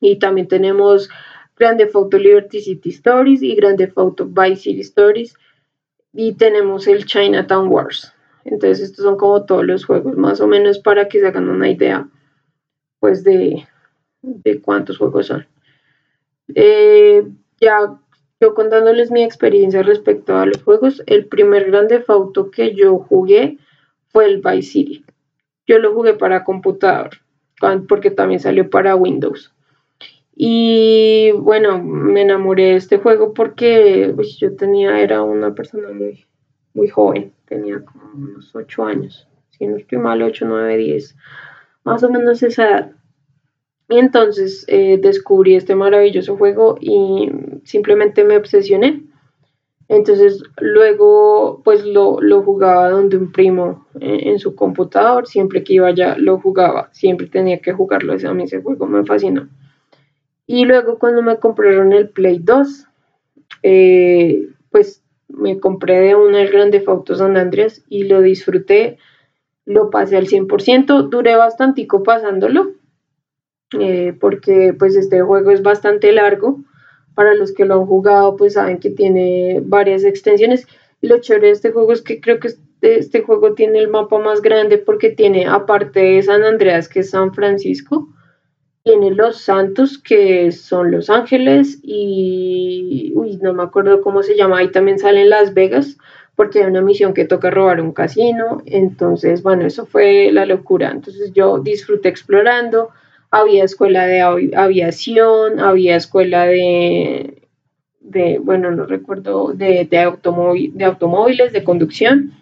Y 0.00 0.18
también 0.18 0.48
tenemos 0.48 1.08
Grande 1.56 1.88
Auto 1.94 2.18
Liberty 2.18 2.60
City 2.60 2.90
Stories 2.90 3.42
y 3.42 3.54
Grande 3.54 3.90
Auto 3.96 4.26
Vice 4.26 4.56
City 4.56 4.80
Stories. 4.80 5.34
Y 6.12 6.34
tenemos 6.34 6.86
el 6.88 7.06
Chinatown 7.06 7.68
Wars. 7.68 8.12
Entonces 8.44 8.80
estos 8.80 9.04
son 9.04 9.16
como 9.16 9.44
todos 9.44 9.64
los 9.64 9.84
juegos, 9.84 10.16
más 10.16 10.40
o 10.40 10.46
menos 10.46 10.78
para 10.78 11.08
que 11.08 11.20
se 11.20 11.26
hagan 11.26 11.48
una 11.48 11.68
idea 11.68 12.08
pues 12.98 13.24
de, 13.24 13.66
cuántos 14.62 14.98
juegos 14.98 15.26
son. 15.26 15.46
Eh, 16.54 17.24
ya 17.60 17.98
yo 18.40 18.54
contándoles 18.54 19.10
mi 19.10 19.22
experiencia 19.22 19.82
respecto 19.82 20.36
a 20.36 20.46
los 20.46 20.62
juegos, 20.62 21.02
el 21.06 21.26
primer 21.26 21.70
grande 21.70 22.02
auto 22.08 22.50
que 22.50 22.74
yo 22.74 22.98
jugué 22.98 23.58
fue 24.08 24.26
el 24.26 24.40
Vice 24.40 24.70
City. 24.70 25.04
Yo 25.66 25.78
lo 25.78 25.94
jugué 25.94 26.14
para 26.14 26.44
computador, 26.44 27.10
porque 27.88 28.10
también 28.10 28.40
salió 28.40 28.68
para 28.68 28.96
Windows. 28.96 29.54
Y 30.34 31.32
bueno, 31.32 31.82
me 31.82 32.22
enamoré 32.22 32.64
de 32.64 32.76
este 32.76 32.98
juego 32.98 33.34
porque 33.34 34.14
yo 34.38 34.56
tenía, 34.56 34.98
era 35.00 35.22
una 35.22 35.54
persona 35.54 35.90
muy, 35.92 36.24
muy 36.72 36.88
joven 36.88 37.34
tenía 37.50 37.84
como 37.84 38.04
unos 38.14 38.54
8 38.54 38.84
años, 38.84 39.28
si 39.50 39.66
no 39.66 39.76
estoy 39.76 39.98
mal, 39.98 40.22
8, 40.22 40.46
9, 40.48 40.76
10, 40.76 41.16
más 41.84 42.02
o 42.02 42.08
menos 42.08 42.42
esa 42.42 42.68
edad. 42.68 42.92
Y 43.88 43.98
entonces 43.98 44.64
eh, 44.68 44.98
descubrí 45.02 45.56
este 45.56 45.74
maravilloso 45.74 46.36
juego 46.36 46.78
y 46.80 47.28
simplemente 47.64 48.22
me 48.24 48.36
obsesioné. 48.36 49.02
Entonces 49.88 50.44
luego 50.60 51.60
pues 51.64 51.84
lo, 51.84 52.20
lo 52.20 52.42
jugaba 52.42 52.88
donde 52.90 53.16
un 53.16 53.32
primo 53.32 53.88
en, 53.98 54.28
en, 54.28 54.38
su 54.38 54.54
computador, 54.54 55.26
siempre 55.26 55.64
que 55.64 55.74
iba 55.74 55.88
allá 55.88 56.16
lo 56.16 56.38
jugaba, 56.38 56.90
siempre 56.92 57.26
tenía 57.26 57.60
que 57.60 57.72
jugarlo, 57.72 58.12
a 58.12 58.34
mí 58.34 58.44
ese 58.44 58.62
juego 58.62 58.86
me 58.86 59.04
fascinó. 59.04 59.48
Y 60.46 60.64
luego 60.64 61.00
cuando 61.00 61.22
me 61.22 61.38
compraron 61.38 61.92
el 61.92 62.10
Play 62.10 62.38
2, 62.38 62.86
eh, 63.64 64.48
pues 64.70 65.02
me 65.32 65.58
compré 65.58 66.00
de 66.00 66.14
una 66.14 66.42
el 66.42 66.50
Grande 66.50 66.82
Auto 66.86 67.14
San 67.14 67.36
Andreas 67.36 67.82
y 67.88 68.04
lo 68.04 68.20
disfruté, 68.20 68.98
lo 69.64 69.90
pasé 69.90 70.16
al 70.16 70.26
100%, 70.26 71.08
duré 71.08 71.36
bastantico 71.36 72.02
pasándolo, 72.02 72.72
eh, 73.78 74.16
porque 74.20 74.74
pues 74.78 74.96
este 74.96 75.20
juego 75.22 75.50
es 75.50 75.62
bastante 75.62 76.12
largo, 76.12 76.60
para 77.14 77.34
los 77.34 77.52
que 77.52 77.64
lo 77.64 77.74
han 77.74 77.86
jugado 77.86 78.36
pues 78.36 78.54
saben 78.54 78.78
que 78.78 78.90
tiene 78.90 79.60
varias 79.62 80.04
extensiones, 80.04 80.66
lo 81.00 81.20
chévere 81.20 81.48
de 81.48 81.52
este 81.52 81.72
juego 81.72 81.92
es 81.92 82.02
que 82.02 82.20
creo 82.20 82.40
que 82.40 82.48
este, 82.48 82.98
este 82.98 83.22
juego 83.22 83.54
tiene 83.54 83.78
el 83.78 83.88
mapa 83.88 84.18
más 84.18 84.42
grande 84.42 84.78
porque 84.78 85.10
tiene 85.10 85.46
aparte 85.46 86.00
de 86.00 86.22
San 86.22 86.42
Andreas 86.42 86.88
que 86.88 87.00
es 87.00 87.10
San 87.10 87.32
Francisco, 87.34 88.08
tiene 88.90 89.12
Los 89.12 89.36
Santos, 89.42 89.98
que 89.98 90.50
son 90.50 90.90
Los 90.90 91.10
Ángeles, 91.10 91.78
y 91.84 93.12
uy, 93.14 93.36
no 93.36 93.54
me 93.54 93.62
acuerdo 93.62 94.02
cómo 94.02 94.24
se 94.24 94.36
llama, 94.36 94.58
ahí 94.58 94.72
también 94.72 94.98
salen 94.98 95.30
Las 95.30 95.54
Vegas, 95.54 95.96
porque 96.34 96.58
hay 96.58 96.66
una 96.66 96.82
misión 96.82 97.14
que 97.14 97.24
toca 97.24 97.50
robar 97.50 97.80
un 97.80 97.92
casino, 97.92 98.62
entonces, 98.66 99.44
bueno, 99.44 99.64
eso 99.64 99.86
fue 99.86 100.32
la 100.32 100.44
locura, 100.44 100.90
entonces 100.90 101.32
yo 101.32 101.60
disfruté 101.60 102.08
explorando, 102.08 102.88
había 103.30 103.62
escuela 103.62 104.06
de 104.06 104.22
aviación, 104.56 105.60
había 105.60 105.94
escuela 105.94 106.46
de, 106.46 107.46
de 108.00 108.40
bueno, 108.42 108.72
no 108.72 108.86
recuerdo, 108.86 109.52
de, 109.54 109.86
de, 109.88 110.70
de 110.74 110.84
automóviles, 110.84 111.52
de 111.52 111.62
conducción, 111.62 112.32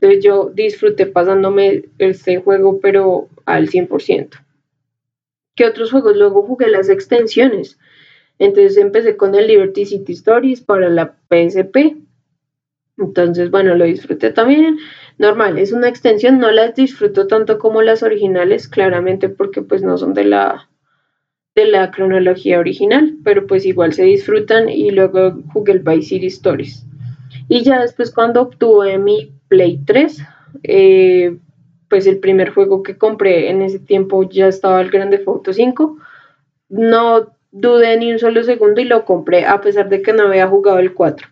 entonces 0.00 0.24
yo 0.24 0.50
disfruté 0.54 1.04
pasándome 1.04 1.82
este 1.98 2.38
juego, 2.38 2.80
pero 2.80 3.28
al 3.44 3.68
100%. 3.68 4.47
¿Qué 5.58 5.66
otros 5.66 5.90
juegos? 5.90 6.16
Luego 6.16 6.44
jugué 6.44 6.68
las 6.68 6.88
extensiones. 6.88 7.80
Entonces 8.38 8.76
empecé 8.76 9.16
con 9.16 9.34
el 9.34 9.48
Liberty 9.48 9.86
City 9.86 10.12
Stories 10.12 10.60
para 10.60 10.88
la 10.88 11.16
PSP. 11.28 11.96
Entonces, 12.96 13.50
bueno, 13.50 13.74
lo 13.74 13.84
disfruté 13.84 14.30
también. 14.30 14.78
Normal, 15.18 15.58
es 15.58 15.72
una 15.72 15.88
extensión, 15.88 16.38
no 16.38 16.52
las 16.52 16.76
disfruto 16.76 17.26
tanto 17.26 17.58
como 17.58 17.82
las 17.82 18.04
originales, 18.04 18.68
claramente 18.68 19.28
porque 19.28 19.60
pues 19.60 19.82
no 19.82 19.98
son 19.98 20.14
de 20.14 20.26
la 20.26 20.68
de 21.56 21.64
la 21.64 21.90
cronología 21.90 22.60
original, 22.60 23.16
pero 23.24 23.48
pues 23.48 23.66
igual 23.66 23.92
se 23.92 24.04
disfrutan 24.04 24.68
y 24.68 24.92
luego 24.92 25.42
jugué 25.52 25.72
el 25.72 25.80
Vice 25.80 26.10
City 26.10 26.26
Stories. 26.28 26.86
Y 27.48 27.64
ya 27.64 27.80
después 27.80 28.12
cuando 28.12 28.42
obtuve 28.42 28.96
mi 28.98 29.32
Play 29.48 29.80
3, 29.84 30.22
eh, 30.62 31.36
pues 31.88 32.06
el 32.06 32.18
primer 32.18 32.50
juego 32.50 32.82
que 32.82 32.98
compré 32.98 33.50
en 33.50 33.62
ese 33.62 33.78
tiempo 33.78 34.28
ya 34.28 34.48
estaba 34.48 34.80
el 34.80 34.90
Grande 34.90 35.22
Auto 35.26 35.52
5. 35.52 35.96
No 36.68 37.28
dudé 37.50 37.96
ni 37.96 38.12
un 38.12 38.18
solo 38.18 38.42
segundo 38.44 38.80
y 38.80 38.84
lo 38.84 39.04
compré 39.04 39.46
a 39.46 39.60
pesar 39.60 39.88
de 39.88 40.02
que 40.02 40.12
no 40.12 40.24
había 40.24 40.46
jugado 40.46 40.78
el 40.78 40.94
4. 40.94 41.28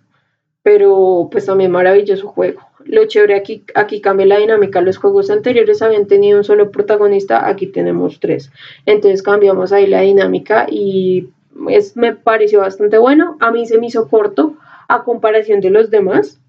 Pero 0.63 1.29
pues 1.31 1.47
también 1.47 1.71
maravilloso 1.71 2.27
juego. 2.29 2.61
Lo 2.85 3.05
chévere 3.07 3.35
aquí, 3.35 3.65
aquí 3.75 4.01
cambia 4.01 4.27
la 4.27 4.39
dinámica. 4.39 4.81
Los 4.81 4.97
juegos 4.97 5.31
anteriores 5.31 5.83
habían 5.83 6.07
tenido 6.07 6.39
un 6.39 6.45
solo 6.45 6.71
protagonista, 6.71 7.49
aquí 7.49 7.67
tenemos 7.67 8.21
tres. 8.21 8.51
Entonces 8.87 9.23
cambiamos 9.23 9.73
ahí 9.73 9.87
la 9.87 10.01
dinámica 10.01 10.67
y 10.69 11.29
es, 11.69 11.97
me 11.97 12.15
pareció 12.15 12.61
bastante 12.61 12.99
bueno. 12.99 13.37
A 13.41 13.51
mí 13.51 13.67
se 13.67 13.79
me 13.79 13.87
hizo 13.87 14.09
corto 14.09 14.57
a 14.89 15.05
comparación 15.05 15.61
de 15.61 15.71
los 15.71 15.91
demás. 15.91 16.41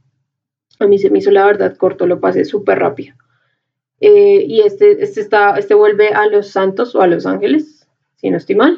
A 0.79 0.85
mí 0.85 0.99
se 0.99 1.09
me 1.09 1.19
hizo 1.19 1.31
la 1.31 1.45
verdad 1.45 1.75
corto, 1.75 2.05
lo 2.05 2.19
pasé 2.19 2.45
súper 2.45 2.79
rápido. 2.79 3.15
Eh, 3.99 4.45
y 4.47 4.61
este, 4.61 5.03
este, 5.03 5.21
está, 5.21 5.57
este 5.57 5.73
vuelve 5.73 6.09
a 6.09 6.27
los 6.27 6.49
santos 6.49 6.95
o 6.95 7.01
a 7.01 7.07
los 7.07 7.25
ángeles, 7.25 7.87
si 8.15 8.29
no 8.29 8.37
estoy 8.37 8.55
mal. 8.55 8.77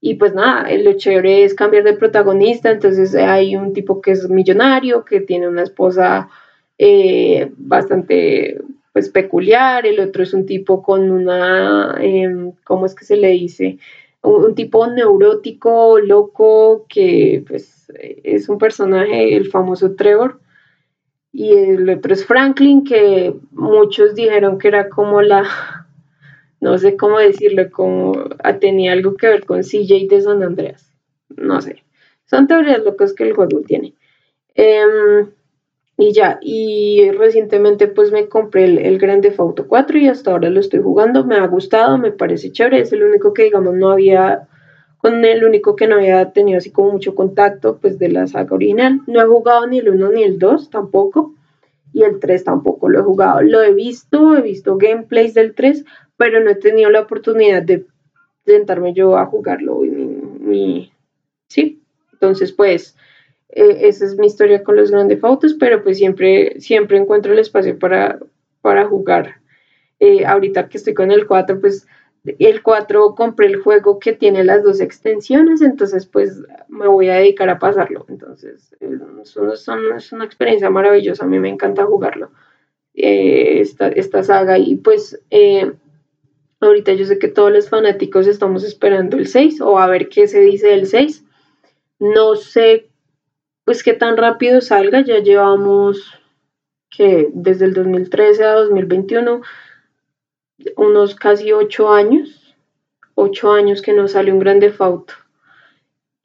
Y 0.00 0.14
pues 0.14 0.34
nada, 0.34 0.68
lo 0.78 0.94
chévere 0.94 1.44
es 1.44 1.54
cambiar 1.54 1.84
de 1.84 1.94
protagonista, 1.94 2.70
entonces 2.70 3.14
hay 3.14 3.54
un 3.56 3.72
tipo 3.72 4.00
que 4.00 4.12
es 4.12 4.28
millonario, 4.28 5.04
que 5.04 5.20
tiene 5.20 5.48
una 5.48 5.62
esposa 5.62 6.28
eh, 6.76 7.52
bastante 7.56 8.60
pues 8.92 9.08
peculiar, 9.08 9.86
el 9.86 10.00
otro 10.00 10.22
es 10.22 10.34
un 10.34 10.44
tipo 10.44 10.82
con 10.82 11.10
una, 11.10 11.96
em, 12.00 12.52
¿cómo 12.64 12.86
es 12.86 12.94
que 12.94 13.04
se 13.04 13.16
le 13.16 13.28
dice? 13.28 13.78
Un, 14.22 14.54
tipo 14.54 14.86
neurótico, 14.86 15.98
loco, 15.98 16.86
que 16.88 17.44
pues 17.48 17.90
es 18.24 18.48
un 18.48 18.58
personaje, 18.58 19.36
el 19.36 19.50
famoso 19.50 19.94
Trevor, 19.94 20.40
y 21.32 21.54
el 21.54 21.88
otro 21.88 22.12
es 22.12 22.26
Franklin, 22.26 22.84
que 22.84 23.34
muchos 23.52 24.14
dijeron 24.14 24.58
que 24.58 24.68
era 24.68 24.90
como 24.90 25.22
la, 25.22 25.44
no 26.60 26.76
sé 26.76 26.96
cómo 26.96 27.18
decirlo, 27.18 27.70
como 27.70 28.12
ah, 28.44 28.58
tenía 28.58 28.92
algo 28.92 29.16
que 29.16 29.28
ver 29.28 29.46
con 29.46 29.62
CJ 29.62 30.08
de 30.08 30.20
San 30.20 30.42
Andreas. 30.42 30.92
No 31.30 31.60
sé. 31.62 31.82
Son 32.26 32.46
teorías 32.46 32.84
locas 32.84 33.14
que 33.14 33.24
el 33.24 33.32
juego 33.32 33.62
tiene. 33.62 33.94
Em, 34.54 35.30
y 35.96 36.12
ya, 36.12 36.38
y 36.42 37.10
recientemente 37.12 37.86
pues 37.88 38.12
me 38.12 38.28
compré 38.28 38.64
el, 38.64 38.78
el 38.78 38.98
Grande 38.98 39.34
Auto 39.38 39.66
4 39.66 39.98
y 39.98 40.08
hasta 40.08 40.32
ahora 40.32 40.50
lo 40.50 40.60
estoy 40.60 40.80
jugando. 40.80 41.24
Me 41.24 41.36
ha 41.36 41.46
gustado, 41.46 41.96
me 41.96 42.12
parece 42.12 42.52
chévere. 42.52 42.80
Es 42.80 42.92
el 42.92 43.02
único 43.04 43.32
que 43.32 43.44
digamos 43.44 43.74
no 43.74 43.90
había 43.90 44.48
con 45.02 45.24
el 45.24 45.44
único 45.44 45.74
que 45.74 45.88
no 45.88 45.96
había 45.96 46.32
tenido 46.32 46.58
así 46.58 46.70
como 46.70 46.92
mucho 46.92 47.16
contacto, 47.16 47.78
pues 47.78 47.98
de 47.98 48.08
la 48.08 48.28
saga 48.28 48.54
original. 48.54 49.00
No 49.08 49.20
he 49.20 49.26
jugado 49.26 49.66
ni 49.66 49.80
el 49.80 49.88
1 49.88 50.12
ni 50.12 50.22
el 50.22 50.38
2 50.38 50.70
tampoco, 50.70 51.34
y 51.92 52.04
el 52.04 52.20
3 52.20 52.44
tampoco 52.44 52.88
lo 52.88 53.00
he 53.00 53.02
jugado. 53.02 53.42
Lo 53.42 53.60
he 53.62 53.74
visto, 53.74 54.36
he 54.36 54.42
visto 54.42 54.76
gameplays 54.76 55.34
del 55.34 55.56
3, 55.56 55.84
pero 56.16 56.38
no 56.38 56.50
he 56.50 56.54
tenido 56.54 56.88
la 56.88 57.00
oportunidad 57.00 57.62
de 57.64 57.84
sentarme 58.46 58.94
yo 58.94 59.16
a 59.18 59.26
jugarlo. 59.26 59.80
Sí, 61.48 61.82
entonces 62.12 62.52
pues 62.52 62.96
eh, 63.48 63.88
esa 63.88 64.04
es 64.04 64.16
mi 64.16 64.28
historia 64.28 64.62
con 64.62 64.76
los 64.76 64.92
grandes 64.92 65.20
fotos, 65.20 65.54
pero 65.58 65.82
pues 65.82 65.98
siempre, 65.98 66.60
siempre 66.60 66.96
encuentro 66.96 67.32
el 67.32 67.40
espacio 67.40 67.76
para, 67.76 68.20
para 68.60 68.86
jugar. 68.86 69.40
Eh, 69.98 70.24
ahorita 70.24 70.68
que 70.68 70.78
estoy 70.78 70.94
con 70.94 71.10
el 71.10 71.26
4, 71.26 71.60
pues 71.60 71.88
el 72.24 72.62
4 72.62 73.14
compré 73.14 73.46
el 73.46 73.60
juego 73.60 73.98
que 73.98 74.12
tiene 74.12 74.44
las 74.44 74.62
dos 74.62 74.80
extensiones, 74.80 75.60
entonces 75.60 76.06
pues 76.06 76.42
me 76.68 76.86
voy 76.86 77.08
a 77.08 77.16
dedicar 77.16 77.48
a 77.48 77.58
pasarlo. 77.58 78.06
Entonces 78.08 78.74
es, 78.80 80.12
una, 80.12 80.24
experiencia 80.24 80.70
maravillosa, 80.70 81.24
a 81.24 81.28
mí 81.28 81.38
me 81.38 81.48
encanta 81.48 81.84
jugarlo, 81.84 82.30
eh, 82.94 83.60
esta, 83.60 84.22
saga. 84.22 84.58
Y 84.58 84.76
pues 84.76 85.20
eh, 85.30 85.72
ahorita 86.60 86.92
yo 86.92 87.04
sé 87.06 87.18
que 87.18 87.28
todos 87.28 87.50
los 87.50 87.68
fanáticos 87.68 88.26
estamos 88.28 88.62
esperando 88.62 89.16
el 89.16 89.26
6 89.26 89.60
o 89.60 89.78
a 89.78 89.88
ver 89.88 90.08
qué 90.08 90.28
se 90.28 90.40
dice 90.40 90.68
del 90.68 90.86
6. 90.86 91.24
No 91.98 92.36
sé 92.36 92.88
pues 93.64 93.82
qué 93.82 93.94
tan 93.94 94.16
rápido 94.16 94.60
salga, 94.60 95.02
ya 95.02 95.20
llevamos 95.20 96.18
que 96.90 97.28
desde 97.32 97.64
el 97.64 97.74
2013 97.74 98.44
a 98.44 98.52
2021 98.52 99.40
unos 100.76 101.14
casi 101.14 101.52
ocho 101.52 101.90
años, 101.90 102.54
ocho 103.14 103.52
años 103.52 103.82
que 103.82 103.92
no 103.92 104.08
sale 104.08 104.32
un 104.32 104.38
grande 104.38 104.70
fauto. 104.70 105.14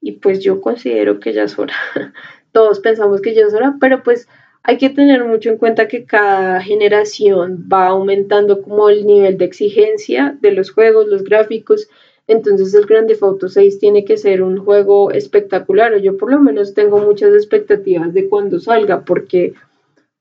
Y 0.02 0.14
pues 0.14 0.40
yo 0.40 0.62
considero 0.62 1.20
que 1.20 1.34
ya 1.34 1.44
es 1.44 1.58
hora. 1.58 1.76
Todos 2.52 2.80
pensamos 2.80 3.22
que 3.22 3.34
ya 3.34 3.46
es 3.46 3.54
hora, 3.54 3.76
pero 3.80 4.04
pues 4.04 4.28
hay 4.64 4.78
que 4.78 4.90
tener 4.90 5.24
mucho 5.24 5.50
en 5.50 5.58
cuenta 5.58 5.88
que 5.88 6.06
cada 6.06 6.62
generación 6.62 7.68
va 7.72 7.88
aumentando 7.88 8.62
como 8.62 8.90
el 8.90 9.06
nivel 9.06 9.38
de 9.38 9.46
exigencia 9.46 10.38
de 10.42 10.52
los 10.52 10.72
juegos, 10.72 11.08
los 11.08 11.24
gráficos. 11.24 11.88
Entonces 12.28 12.74
el 12.74 12.86
Grande 12.86 13.18
Auto 13.22 13.48
6 13.48 13.80
tiene 13.80 14.04
que 14.04 14.18
ser 14.18 14.44
un 14.44 14.58
juego 14.58 15.12
espectacular. 15.12 15.98
Yo 16.02 16.18
por 16.18 16.32
lo 16.32 16.40
menos 16.40 16.74
tengo 16.74 16.98
muchas 17.00 17.34
expectativas 17.34 18.14
de 18.14 18.28
cuando 18.28 18.60
salga, 18.60 19.06
porque 19.06 19.54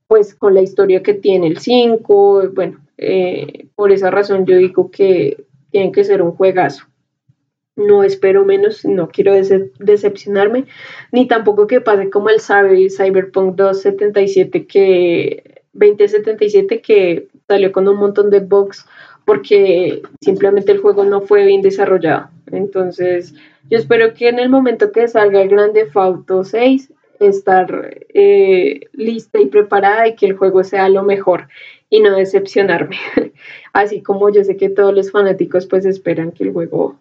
pues 0.06 0.34
con 0.36 0.54
la 0.54 0.62
historia 0.62 1.02
que 1.02 1.14
tiene 1.14 1.48
el 1.48 1.58
5, 1.58 2.50
bueno, 2.54 2.85
eh, 2.98 3.66
por 3.74 3.92
esa 3.92 4.10
razón 4.10 4.46
yo 4.46 4.56
digo 4.56 4.90
que 4.90 5.44
tiene 5.70 5.92
que 5.92 6.04
ser 6.04 6.22
un 6.22 6.32
juegazo. 6.32 6.86
No 7.76 8.04
espero 8.04 8.44
menos, 8.46 8.86
no 8.86 9.08
quiero 9.08 9.34
decepcionarme, 9.34 10.64
ni 11.12 11.28
tampoco 11.28 11.66
que 11.66 11.82
pase 11.82 12.08
como 12.08 12.30
el 12.30 12.40
Cyberpunk 12.40 13.54
277 13.54 14.66
que 14.66 15.62
2077 15.74 16.80
que 16.80 17.28
salió 17.46 17.72
con 17.72 17.86
un 17.86 17.96
montón 17.96 18.30
de 18.30 18.40
bugs 18.40 18.86
porque 19.26 20.02
simplemente 20.22 20.72
el 20.72 20.78
juego 20.78 21.04
no 21.04 21.20
fue 21.20 21.44
bien 21.44 21.60
desarrollado. 21.60 22.30
Entonces, 22.50 23.34
yo 23.68 23.76
espero 23.76 24.14
que 24.14 24.28
en 24.28 24.38
el 24.38 24.48
momento 24.48 24.92
que 24.92 25.08
salga 25.08 25.42
el 25.42 25.48
Grande 25.48 25.86
Auto 25.92 26.44
6 26.44 26.92
estar 27.18 27.98
eh, 28.14 28.80
lista 28.92 29.40
y 29.40 29.46
preparada 29.46 30.06
y 30.06 30.14
que 30.14 30.26
el 30.26 30.36
juego 30.36 30.62
sea 30.64 30.88
lo 30.88 31.02
mejor 31.02 31.48
y 31.90 32.00
no 32.00 32.16
decepcionarme. 32.16 32.96
Así 33.72 34.02
como 34.02 34.30
yo 34.30 34.44
sé 34.44 34.56
que 34.56 34.70
todos 34.70 34.94
los 34.94 35.10
fanáticos 35.10 35.66
pues 35.66 35.84
esperan 35.84 36.32
que 36.32 36.44
el 36.44 36.52
juego 36.52 36.96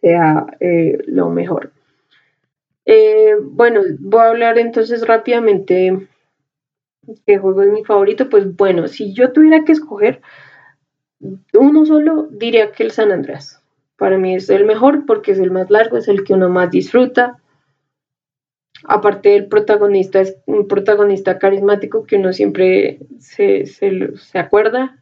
sea 0.00 0.46
eh, 0.60 0.98
lo 1.06 1.30
mejor. 1.30 1.72
Eh, 2.84 3.34
bueno, 3.42 3.82
voy 3.98 4.20
a 4.20 4.28
hablar 4.28 4.58
entonces 4.58 5.06
rápidamente 5.06 6.06
qué 7.26 7.38
juego 7.38 7.62
es 7.62 7.72
mi 7.72 7.84
favorito. 7.84 8.28
Pues 8.28 8.54
bueno, 8.56 8.88
si 8.88 9.12
yo 9.12 9.32
tuviera 9.32 9.64
que 9.64 9.72
escoger 9.72 10.20
uno 11.54 11.86
solo, 11.86 12.28
diría 12.30 12.72
que 12.72 12.84
el 12.84 12.90
San 12.90 13.10
Andreas. 13.10 13.62
Para 13.96 14.18
mí 14.18 14.34
es 14.34 14.50
el 14.50 14.66
mejor 14.66 15.06
porque 15.06 15.32
es 15.32 15.38
el 15.38 15.50
más 15.50 15.70
largo, 15.70 15.96
es 15.96 16.08
el 16.08 16.22
que 16.24 16.34
uno 16.34 16.48
más 16.50 16.70
disfruta 16.70 17.38
aparte 18.84 19.30
del 19.30 19.46
protagonista, 19.46 20.20
es 20.20 20.36
un 20.46 20.68
protagonista 20.68 21.38
carismático 21.38 22.04
que 22.04 22.16
uno 22.16 22.32
siempre 22.32 23.00
se, 23.18 23.64
acuerda, 24.34 24.98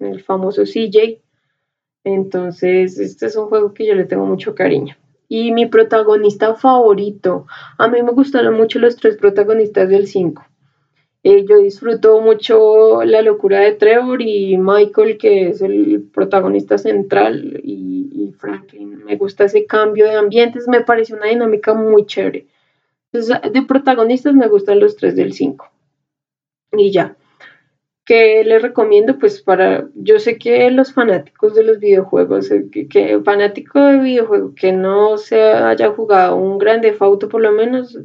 el 0.00 0.22
famoso 0.22 0.62
CJ. 0.64 1.20
Entonces, 2.04 2.98
este 2.98 3.26
es 3.26 3.36
un 3.36 3.46
juego 3.46 3.74
que 3.74 3.86
yo 3.86 3.94
le 3.94 4.04
tengo 4.04 4.26
mucho 4.26 4.54
cariño. 4.54 4.96
Y 5.28 5.52
mi 5.52 5.66
protagonista 5.66 6.54
favorito, 6.54 7.46
a 7.78 7.88
mí 7.88 8.02
me 8.02 8.12
gustaron 8.12 8.54
mucho 8.54 8.78
los 8.78 8.96
tres 8.96 9.16
protagonistas 9.16 9.88
del 9.88 10.06
5. 10.06 10.44
Eh, 11.22 11.44
yo 11.46 11.58
disfruto 11.58 12.20
mucho 12.22 13.04
la 13.04 13.20
locura 13.20 13.60
de 13.60 13.72
Trevor 13.72 14.22
y 14.22 14.56
Michael, 14.56 15.18
que 15.18 15.50
es 15.50 15.60
el 15.60 16.08
protagonista 16.12 16.78
central, 16.78 17.60
y, 17.62 18.34
Franklin. 18.38 19.04
Me 19.04 19.16
gusta 19.16 19.44
ese 19.44 19.66
cambio 19.66 20.06
de 20.06 20.14
ambientes, 20.14 20.66
me 20.66 20.80
parece 20.80 21.12
una 21.12 21.26
dinámica 21.26 21.74
muy 21.74 22.06
chévere. 22.06 22.46
Entonces, 23.12 23.52
de 23.52 23.62
protagonistas 23.62 24.34
me 24.34 24.48
gustan 24.48 24.80
los 24.80 24.96
tres 24.96 25.16
del 25.16 25.32
5. 25.32 25.68
Y 26.72 26.92
ya. 26.92 27.16
¿Qué 28.04 28.42
les 28.44 28.62
recomiendo? 28.62 29.18
Pues 29.18 29.40
para, 29.40 29.88
yo 29.94 30.18
sé 30.18 30.38
que 30.38 30.70
los 30.70 30.92
fanáticos 30.92 31.54
de 31.54 31.64
los 31.64 31.78
videojuegos, 31.78 32.50
eh, 32.50 32.68
que, 32.70 33.20
fanático 33.24 33.80
de 33.80 33.98
videojuego 33.98 34.54
que 34.54 34.72
no 34.72 35.16
se 35.16 35.40
haya 35.40 35.90
jugado 35.90 36.36
un 36.36 36.58
grande 36.58 36.92
fauto 36.92 37.28
por 37.28 37.40
lo 37.40 37.52
menos, 37.52 37.98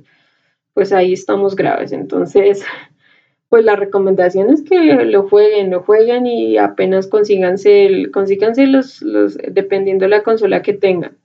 pues 0.74 0.92
ahí 0.94 1.14
estamos 1.14 1.56
graves. 1.56 1.92
Entonces, 1.92 2.64
pues 3.50 3.64
la 3.66 3.76
recomendación 3.76 4.50
es 4.52 4.64
que 4.64 4.78
lo 5.06 5.28
jueguen, 5.28 5.72
lo 5.72 5.82
jueguen 5.82 6.28
y 6.28 6.58
apenas 6.58 7.08
consíganse, 7.08 7.86
el, 7.86 8.12
consíganse 8.12 8.68
los, 8.68 9.02
los, 9.02 9.38
dependiendo 9.38 10.06
de 10.06 10.10
la 10.10 10.24
consola 10.24 10.62
que 10.62 10.74
tengan. 10.74 11.18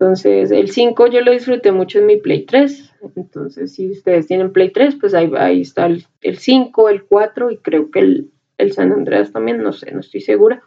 Entonces, 0.00 0.50
el 0.50 0.70
5 0.70 1.08
yo 1.08 1.20
lo 1.20 1.30
disfruté 1.30 1.72
mucho 1.72 1.98
en 1.98 2.06
mi 2.06 2.16
Play 2.16 2.46
3. 2.46 2.94
Entonces, 3.16 3.74
si 3.74 3.90
ustedes 3.90 4.26
tienen 4.26 4.50
Play 4.50 4.70
3, 4.70 4.96
pues 4.98 5.12
ahí, 5.12 5.30
ahí 5.36 5.60
está 5.60 5.84
el, 5.84 6.06
5, 6.22 6.88
el 6.88 7.04
4 7.04 7.50
y 7.50 7.58
creo 7.58 7.90
que 7.90 7.98
el, 7.98 8.30
el, 8.56 8.72
San 8.72 8.92
Andreas 8.92 9.30
también, 9.30 9.62
no 9.62 9.74
sé, 9.74 9.92
no 9.92 10.00
estoy 10.00 10.22
segura. 10.22 10.62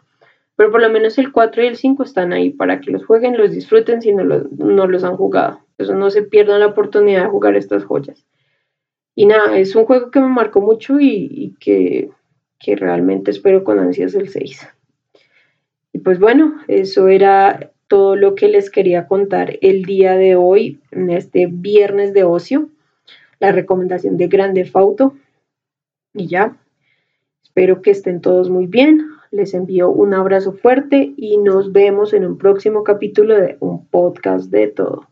Pero 0.54 0.70
por 0.70 0.80
lo 0.80 0.88
menos 0.88 1.18
el 1.18 1.32
4 1.32 1.64
y 1.64 1.66
el 1.66 1.74
5 1.74 2.04
están 2.04 2.32
ahí 2.32 2.50
para 2.50 2.80
que 2.80 2.92
los 2.92 3.04
jueguen, 3.04 3.36
los 3.36 3.50
disfruten 3.50 4.02
si 4.02 4.12
no, 4.12 4.22
no 4.22 4.86
los 4.86 5.02
han 5.02 5.16
jugado. 5.16 5.58
Eso 5.78 5.96
no 5.96 6.10
se 6.10 6.22
pierdan 6.22 6.60
la 6.60 6.68
oportunidad 6.68 7.24
de 7.24 7.30
jugar 7.30 7.56
estas 7.56 7.84
joyas. 7.84 8.24
Y 9.16 9.26
nada, 9.26 9.58
es 9.58 9.74
un 9.74 9.84
juego 9.84 10.12
que 10.12 10.20
me 10.20 10.28
marcó 10.28 10.60
mucho 10.60 11.00
y, 11.00 11.56
que, 11.58 12.08
que 12.60 12.76
realmente 12.76 13.32
espero 13.32 13.64
con 13.64 13.80
ansias 13.80 14.14
el 14.14 14.28
6. 14.28 14.68
Y 15.92 15.98
pues 15.98 16.20
bueno, 16.20 16.60
eso 16.68 17.08
era 17.08 17.73
todo 17.94 18.16
lo 18.16 18.34
que 18.34 18.48
les 18.48 18.70
quería 18.70 19.06
contar 19.06 19.56
el 19.60 19.84
día 19.84 20.16
de 20.16 20.34
hoy, 20.34 20.80
en 20.90 21.10
este 21.10 21.46
viernes 21.46 22.12
de 22.12 22.24
ocio, 22.24 22.68
la 23.38 23.52
recomendación 23.52 24.16
de 24.16 24.26
Grande 24.26 24.64
Fauto. 24.64 25.14
Y 26.12 26.26
ya, 26.26 26.56
espero 27.44 27.82
que 27.82 27.92
estén 27.92 28.20
todos 28.20 28.50
muy 28.50 28.66
bien. 28.66 29.06
Les 29.30 29.54
envío 29.54 29.90
un 29.90 30.12
abrazo 30.12 30.54
fuerte 30.54 31.14
y 31.16 31.36
nos 31.36 31.70
vemos 31.70 32.14
en 32.14 32.26
un 32.26 32.36
próximo 32.36 32.82
capítulo 32.82 33.36
de 33.36 33.58
un 33.60 33.86
podcast 33.86 34.50
de 34.50 34.66
todo. 34.66 35.06